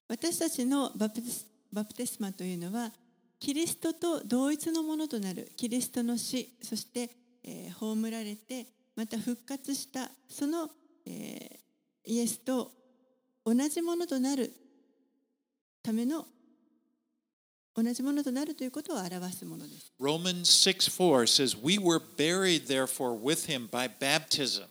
[0.09, 2.91] 私たちのバプテスバプテスマというのは
[3.39, 7.11] キリストと同一のものとなるキリストの死そして、
[7.43, 8.67] えー葬られて
[8.97, 10.71] また復活したその、
[11.05, 11.59] えー
[12.07, 12.71] イエスと
[13.45, 14.51] 同じものとなる
[15.83, 16.27] ための
[17.77, 19.93] 同じものとなるということを表すものです。
[20.01, 24.67] Romans 6 4 says, We were buried, therefore, with him by baptism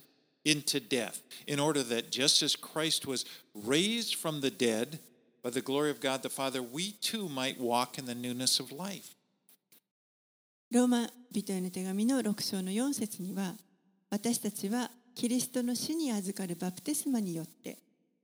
[0.45, 4.99] into death, in order that just as Christ was raised from the dead
[5.43, 8.71] by the glory of God the Father, we too might walk in the newness of
[8.71, 9.15] life.
[10.71, 13.53] ローマ人への手紙の6章の4節には
[14.09, 17.77] 私たちはキリストの死に預かるバプテスマによって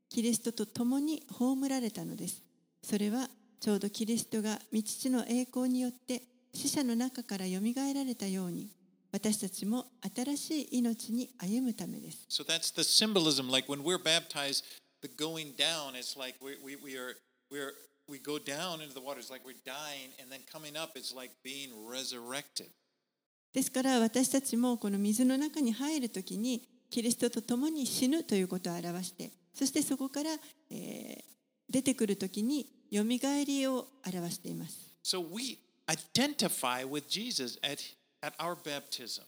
[0.10, 2.42] キリストと共に葬られたのです。
[2.82, 3.30] それは
[3.60, 6.22] ちょうどキリストが御父の栄光によって
[6.54, 8.70] 死者の中からよみがえられたように
[9.12, 9.86] 私たちも
[10.16, 12.26] 新しい命に歩むためです。
[12.30, 13.52] So that's the symbolism.
[13.52, 14.64] Like when we're baptized,
[15.02, 17.16] the going down, it's like we, we, we are
[17.52, 17.74] we're
[18.08, 21.14] we go down into the water, it's like we're dying, and then coming up, it's
[21.16, 22.70] like being resurrected.
[23.52, 30.30] ですから私たちもこの水の中に入るときにキリストと共に死ぬということを表してそしてそこから、
[30.72, 31.30] えー
[31.70, 34.78] 出てくるときによみがえりを表しています。
[35.04, 37.80] So we identify with Jesus at,
[38.22, 39.24] at our baptism.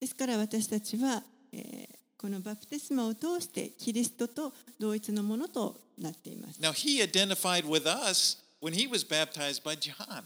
[0.00, 1.22] ですから私たちは、
[1.52, 6.60] えーこのバプテスマを通してキリストと同一のものとなっています。
[6.60, 10.24] Now, he identified with us when he was baptized by John.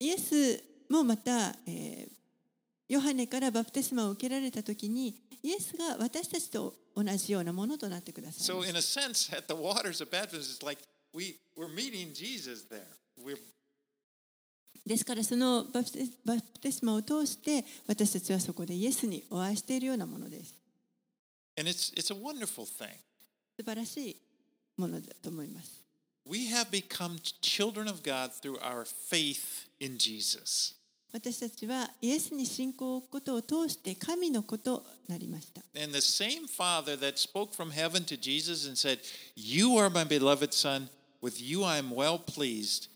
[0.00, 0.60] イエス
[0.90, 2.18] もまた、えー
[2.88, 10.82] ヨハネからバプテスマを受けられたときにイエスが私たちと同じようなものとなってください So, in a sense, at the waters of baptism, it's like
[11.13, 12.81] we, we're meeting Jesus there.
[13.23, 13.37] We're,
[14.85, 20.63] ですからそのバプテバプテスマを通して私たちはそこでイエスにお会いしているようなものです。
[21.57, 22.97] and it's, it's a wonderful thing.
[23.57, 24.17] 素晴らしい
[24.77, 25.83] ものだと思います。
[26.25, 30.75] We have become children of God through our faith in Jesus.
[31.13, 35.61] 私たちはイエスに信仰を置くことを通して神の子となりました。
[35.79, 38.99] And the same Father that spoke from heaven to Jesus and said,
[39.35, 40.89] You are my beloved Son,
[41.22, 42.88] with you I am well pleased.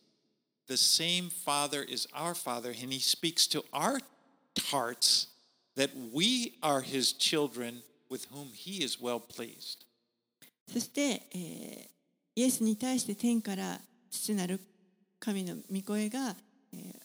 [0.68, 4.00] The same Father is our Father, and He speaks to our
[4.70, 5.28] hearts
[5.76, 9.84] that we are His children with whom He is well pleased.
[10.72, 11.92] そして、えー
[12.34, 13.78] イエスに対して天から
[14.10, 14.58] 父なる
[15.20, 16.34] 神の御声が、
[16.72, 17.02] えー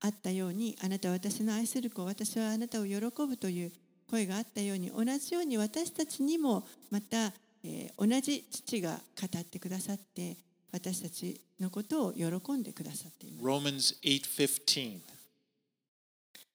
[0.00, 3.72] あったようにあなたは私の愛する子私はあなたを喜ぶという
[4.08, 7.32] 声があったように同じように私たちにもまた、
[7.64, 10.36] えー同じ父が語ってくださって
[10.72, 13.44] 私たちのことを喜んでくださっています。
[13.44, 15.00] Romans 8:15.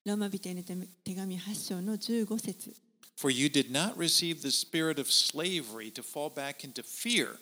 [0.06, 2.76] ローマ人への手紙8章の15節
[3.16, 7.38] For you did not receive the spirit of slavery to fall back into fear,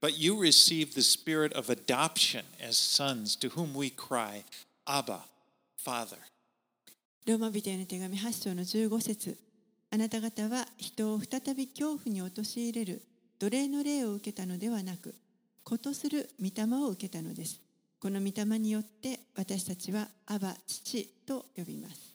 [0.00, 4.44] but you received the spirit of adoption as sons to whom we cry,
[4.86, 5.20] Abba,
[5.76, 6.18] Father.
[7.26, 9.38] ローマ人への手紙8章の15節
[9.90, 13.00] あなた方は人を再び恐怖に陥れる
[13.38, 15.14] 奴隷の霊を受けたのではなく
[15.64, 17.60] 子とする御霊を受けたのです。
[17.98, 22.14] この御霊によって私たちはアバ父と呼びます。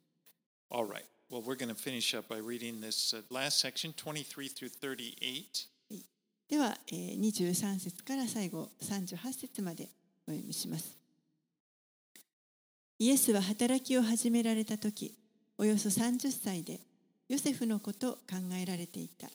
[0.69, 1.03] All right.
[1.31, 5.67] Well, we're going to finish up by reading this uh, last section, 23 through 38.
[6.47, 9.89] では、えー23節から最後38節まで
[10.27, 10.97] お読みします。
[12.99, 15.15] イエスは働きを始められた時
[15.57, 16.79] およそ30歳で
[17.27, 19.27] ヨセフの子と考えられていた。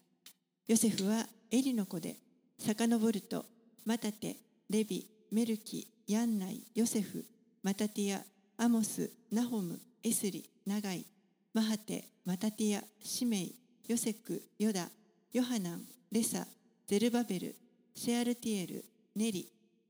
[0.67, 2.15] ヨセフはエリの子で
[2.59, 3.45] 遡ると
[3.85, 7.23] マタテレビメルキヤンナイヨセフ
[7.61, 8.21] マタティア
[8.57, 11.05] アモスナホムエスリナガイ
[11.53, 13.55] マハテマタティアシメイ
[13.87, 14.89] ヨセクヨダ
[15.31, 15.81] ヨハナン
[16.11, 16.47] レサ
[16.87, 17.55] ゼルバベル
[17.93, 19.47] シェアルティエルネリ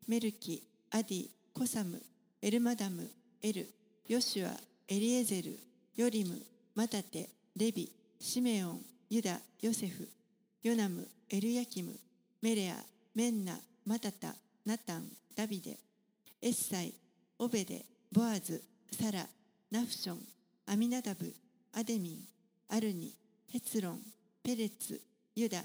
[0.10, 2.02] メルキアディコサム
[2.42, 3.10] エルマダム
[3.42, 3.66] エル
[4.10, 4.52] ヨシュア
[4.90, 5.58] エリエゼル
[5.96, 6.38] ヨリム
[6.76, 7.90] マタテレビ
[8.20, 10.06] シメオンユダヨセフ
[10.64, 11.94] ヨナムエルヤキム
[12.42, 12.76] メレア
[13.16, 14.34] メンナマタタ
[14.66, 15.04] ナタン
[15.36, 15.78] ダビデ
[16.42, 16.94] エッサイ
[17.38, 19.28] オベデボアズサラ
[19.72, 20.18] ナフション
[20.66, 21.32] アミナダブ
[21.74, 22.18] アデミン
[22.70, 23.14] アルニ
[23.52, 24.00] ヘツロン
[24.44, 25.00] ペレツ
[25.36, 25.62] ユダ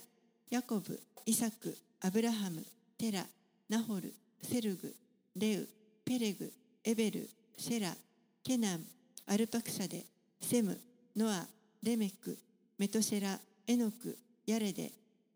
[0.51, 2.63] ヤコブイサクアブラハム
[2.99, 3.25] テラ
[3.71, 4.13] ナホル
[4.43, 4.95] セルグ
[5.37, 5.69] レウ
[6.05, 6.53] ペレグ
[6.85, 7.95] エベルシェラ
[8.45, 8.81] ケナン
[9.29, 10.05] アルパクシャデ
[10.41, 10.79] セム
[11.17, 11.47] ノア
[11.83, 12.37] レメク
[12.79, 14.91] メトシェラエノクヤレデ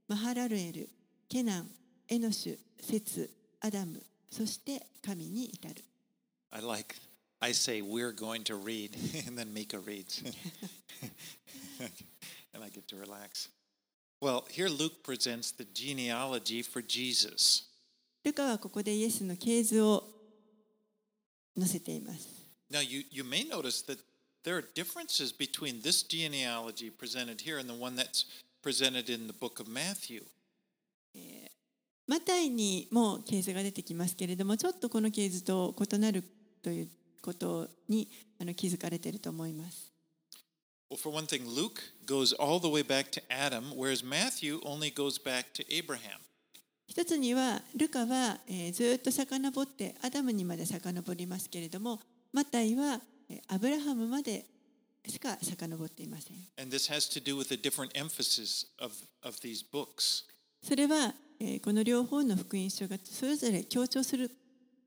[0.09, 0.89] マハラルエル
[1.31, 1.67] ケナン
[2.08, 3.30] エノシュセツ
[3.62, 4.02] アダム
[4.32, 5.76] そして神に至る
[6.52, 6.96] I like,
[7.42, 8.96] I say, we're going to read,
[9.28, 10.24] and then Mika reads.
[12.54, 13.50] and I get to relax.
[14.22, 17.66] Well, here Luke presents the genealogy for Jesus.
[18.24, 20.04] ルカはここでイエスの系図を
[21.58, 22.28] 載せています
[22.72, 24.00] Now, you, you may notice that
[24.44, 28.26] there are differences between this genealogy presented here and the one that's
[28.62, 30.22] presented in the book of Matthew.
[32.07, 36.23] マタイにもケースが出てきますけれどもちょっとこのケースと異なる
[36.63, 36.89] という
[37.23, 38.09] ことに
[38.41, 39.91] あの気づかれていると思います。
[40.91, 44.05] Well, for one thing, Luke goes all the way back to Adam, whereas
[46.87, 52.01] 一つにはルカは、え、ずっと遡ってアダムにまで遡りますけれども
[52.33, 53.01] マタイは、
[53.31, 54.45] え、アブラハムまで
[55.07, 56.37] しか遡っていません。
[60.63, 61.15] それは
[61.63, 64.31] この両方の福音書がそれぞれ強調する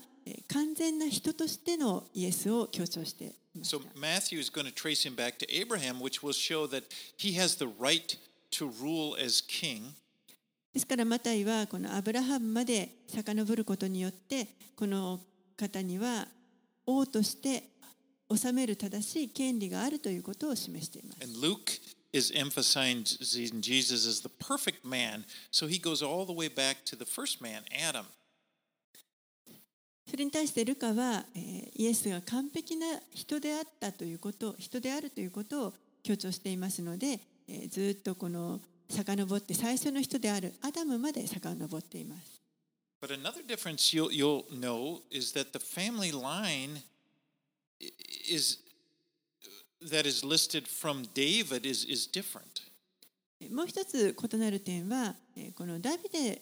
[0.53, 3.77] 完全な人としてのイエスを強調していました。
[3.77, 3.89] So ン
[8.09, 9.93] は rule as king.
[10.73, 15.19] ですからマタイはこのアブラハムまで遡ることによってこの
[15.57, 16.27] 方には
[16.85, 17.63] 王として
[18.33, 21.23] 治める正しい権利があるということを示しています。
[21.23, 21.71] And Luke
[22.13, 23.03] is emphasizing
[23.61, 25.25] Jesus as the perfect man.
[25.51, 28.05] So he goes all the way back to the first man, Adam.
[30.09, 35.73] それに対してルカは、えーイエスが完璧な人であったということ人であるということを
[36.03, 37.19] 強調していますので、
[37.53, 42.41] えーずっとこの遡って最初の人であるアダムまで遡っています。
[43.01, 46.81] But another difference you'll, you'll know is that the family line
[48.29, 48.59] is
[49.81, 52.61] that is listed from David is, is different.
[53.53, 56.41] もう一つ異なる点は、えーこのダビデ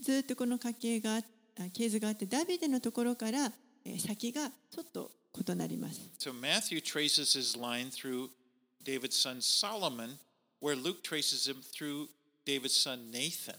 [0.00, 1.20] ずっとこの家系が
[1.72, 3.52] 系図があってダビデのところから、
[3.84, 5.10] えー先がちょっと
[5.46, 6.00] 異なります。
[6.18, 8.28] So Matthew traces his line through
[8.86, 10.16] David's son Solomon,
[10.60, 12.08] where Luke traces him through
[12.46, 13.56] David's son Nathan.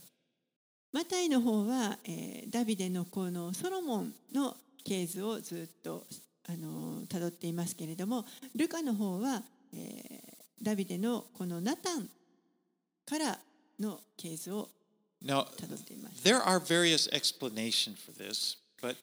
[0.93, 4.55] マタイの方は、えーダビデのこのソロモンの
[4.85, 6.05] 系図をずっと
[6.47, 8.25] あのー辿っていますけれども
[8.55, 12.09] ルカの方は、えーダビデのこのナタン
[13.05, 13.37] から
[13.79, 14.69] の系図を
[15.23, 16.23] Now, 辿っています。
[16.23, 18.95] there are various explanations for this, but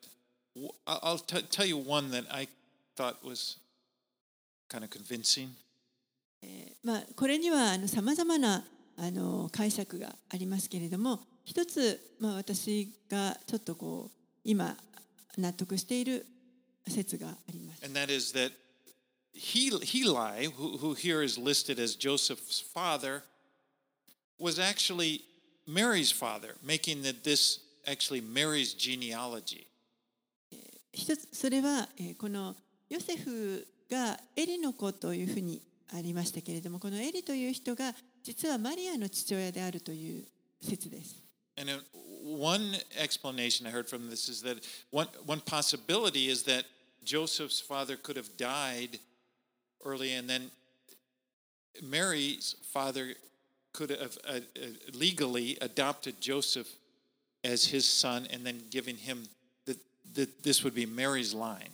[0.86, 1.18] I'll
[1.50, 2.48] tell you one that I
[2.96, 3.58] thought was
[4.68, 5.50] kind of convincing.
[6.82, 8.64] まあ、これにはさまざまな
[8.96, 14.10] あの解釈がありますけれども一つ、まあ、私がちょっとこう
[14.44, 14.76] 今
[15.36, 16.26] 納得している
[16.86, 17.84] 説があります。
[17.84, 18.52] And that is that
[19.34, 23.22] Hel- Heli, who, who here is listed as Joseph's father,
[24.38, 25.22] was actually
[25.66, 29.66] Mary's father, making that this actually Mary's genealogy.
[30.92, 32.54] 一つそれは、えーこの
[32.88, 35.60] ヨセフがエリの子というふうに
[35.92, 40.24] ありましたけれどもこのエリという人が実はマリアの父親であるという
[40.62, 41.22] 説です。
[41.56, 41.78] And uh,
[42.24, 46.64] one explanation I heard from this is that one, one possibility is that
[47.04, 48.98] Joseph's father could have died
[49.84, 50.50] early, and then
[51.82, 53.14] Mary's father
[53.72, 56.68] could have uh, uh, legally adopted Joseph
[57.44, 59.24] as his son and then given him
[59.66, 59.76] that
[60.14, 61.70] that this would be Mary's line.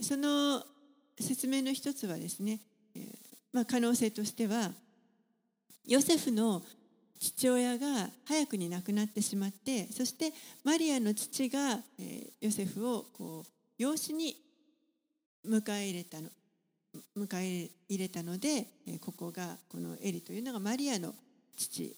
[0.00, 0.64] その
[1.20, 2.60] 説明の一つはですね、
[3.52, 4.70] まあ、可能性としては
[5.86, 6.62] ヨセフの
[7.18, 10.32] 父親が早くに亡くなってしまってそして
[10.64, 11.80] マリアの父が、
[12.40, 13.50] ヨセフをこう
[13.82, 14.36] 養子に
[15.46, 16.28] 迎え入れたの
[17.16, 18.66] 迎え入れたので、
[19.00, 21.14] ここがこのエリというのがマリアの
[21.56, 21.96] 父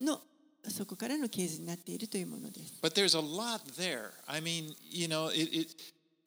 [0.00, 0.20] の
[0.68, 2.74] そこからの系図になっているというものです。
[2.82, 4.10] But there's a lot there.
[4.26, 5.56] I mean, you know, it.
[5.56, 5.74] it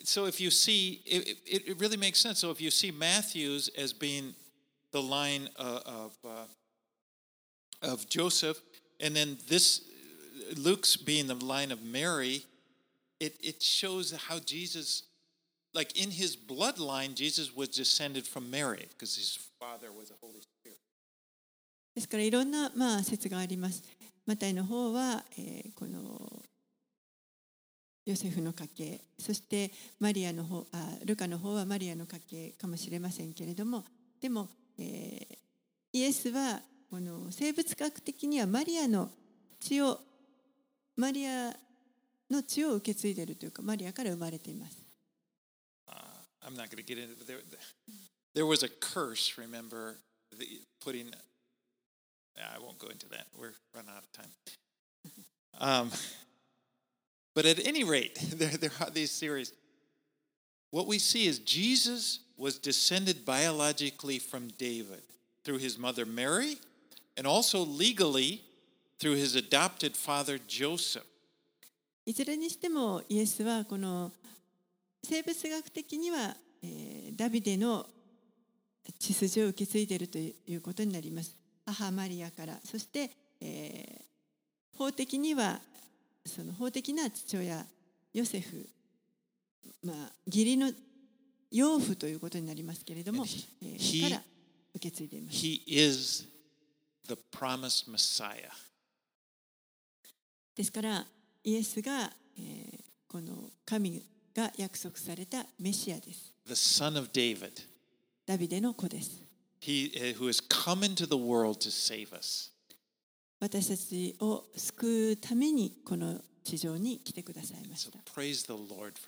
[0.05, 2.39] so if you see, it, it, it really makes sense.
[2.39, 4.35] So if you see Matthew's as being
[4.93, 6.47] the line uh, of uh,
[7.83, 8.61] of Joseph,
[8.99, 9.83] and then this
[10.57, 12.45] Luke's being the line of Mary,
[13.19, 15.05] it it shows how Jesus,
[15.75, 20.41] like in his bloodline, Jesus was descended from Mary because his father was a Holy
[20.41, 20.79] Spirit.
[21.95, 23.83] ですからいろんな、まあ、説があります。
[24.25, 26.43] マタイの方は、えーこの
[28.06, 33.84] ヨセフの家系そしてマリアの方あルカの方はマリアの家系かもしれませんけれども
[34.22, 34.48] でも、
[34.80, 35.36] えー
[35.96, 36.60] イエスは
[36.92, 39.10] この生物学的にはマリアの
[39.62, 39.98] 血を
[40.98, 41.56] マリア
[42.30, 44.78] の血を受け継いでいるというかマリアから生まれています。
[45.88, 45.94] Uh,
[46.46, 47.26] I'm not going to get into it.
[47.26, 47.38] There,
[48.34, 49.96] there was a curse, remember,
[50.38, 50.46] the,
[50.84, 51.06] putting.
[52.36, 53.28] I won't go into that.
[53.40, 54.32] We're running out of time.
[55.62, 55.92] Um,
[57.35, 59.53] but at any rate, there, there are these theories.
[60.71, 65.03] What we see is Jesus was descended biologically from David
[65.45, 66.59] through his mother Mary,
[67.17, 68.43] and also legally
[68.99, 71.05] through his adopted father Joseph.
[72.07, 74.11] いずれにしてもイエスはこの
[75.05, 77.87] 生物学的には、えーダビデの
[78.99, 81.37] 血筋を受け継いでいるということになります。
[81.67, 83.11] 母マリアからそして、
[83.41, 84.11] えー
[84.79, 85.61] 法的には
[86.26, 87.66] その法的な父親
[88.14, 88.68] ヨセフ、
[89.84, 90.72] まあ、義理の
[91.52, 93.26] 養父ということになりますけれども、
[93.62, 94.22] えーから
[94.74, 95.38] 受け継いでいます。
[95.38, 96.26] He is
[97.08, 98.50] the promised Messiah.
[100.56, 101.06] ですから
[101.44, 104.04] イエスが、えーこの神
[104.36, 106.34] が約束されたメシアです。
[106.46, 107.52] the son of David,
[108.26, 109.22] ダビデの子です。
[109.62, 112.52] he uh, who has come into the world to save us.
[113.40, 118.00] 私たちを救うためにこの地上に来てくださいまし So た。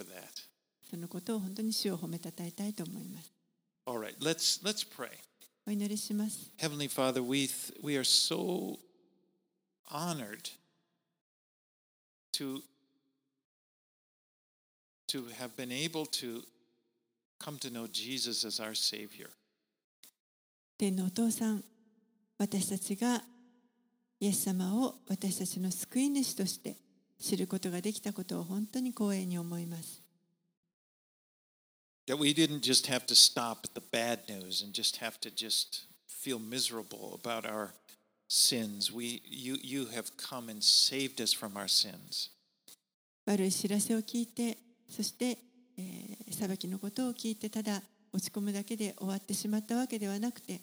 [0.03, 0.47] that.
[0.89, 3.31] そのことを本当に主を褒めたたえたいと思います。
[3.85, 5.09] All right, let's let's pray.
[5.65, 6.51] お祈りします。
[6.57, 7.49] Heavenly Father, we
[7.83, 8.77] we are so
[9.89, 10.49] honored
[12.33, 12.61] to
[15.07, 16.43] to have been able to
[17.39, 19.29] come to know Jesus as our Savior.
[20.77, 21.63] 天のお父さん、
[22.37, 23.23] 私たちが
[24.19, 26.75] イエス様を私たちの救い主として
[27.19, 30.01] 知ることができたことを本当に光栄に思います。
[32.07, 35.87] That we didn't just have to stop at the bad news and just have to just
[36.07, 37.73] feel miserable about our
[38.27, 38.93] sins.
[38.93, 42.31] We you you have come and saved us from our sins.
[43.25, 44.57] 悪い知らせを聞いて、
[44.89, 45.37] そして、
[45.77, 47.81] えー裁きのことを聞いて、ただ
[48.13, 50.61] 落ち込むだけで終わってしまったわけではなくて、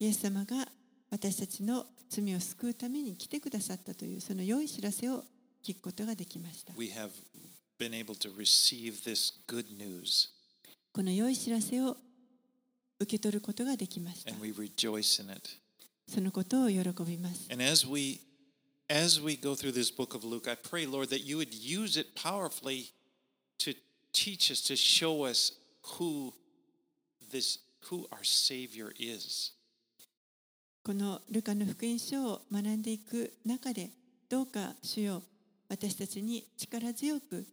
[0.00, 0.66] イエス様が
[1.10, 5.24] 私たちの罪を救うために来てくださったという、その良い知らせを
[5.64, 6.72] 聞くことができました。
[6.76, 7.10] We have
[7.78, 10.28] been able to receive this good news
[10.92, 11.96] この良い知らせを
[12.98, 14.42] 受け取ることができました and。
[14.44, 15.48] we rejoice in it.
[16.08, 17.48] そのことを喜びます。
[17.50, 18.20] And as we
[18.88, 22.00] as we go through this book of Luke, I pray, Lord, that you would use
[22.00, 22.92] it powerfully
[23.58, 23.74] to
[24.12, 25.52] teach us, to show us
[25.98, 26.32] who
[27.30, 27.58] this
[27.90, 29.52] who our Savior is.
[30.88, 33.90] このルカの福音書を学んでいく中で
[34.30, 35.22] どうか主よ
[35.68, 37.44] 私たちに力強く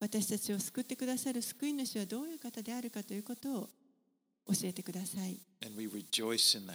[0.00, 3.68] 私たちを救ってくださる救い主はどういう方であるかということを
[4.48, 6.74] 教えてください And we rejoice in that.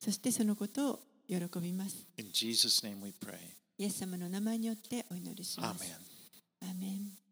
[0.00, 0.98] そしてそのことを
[1.28, 2.04] 喜びます.
[3.78, 5.92] イエス様の名前によってお祈りします.
[6.60, 7.23] アーメン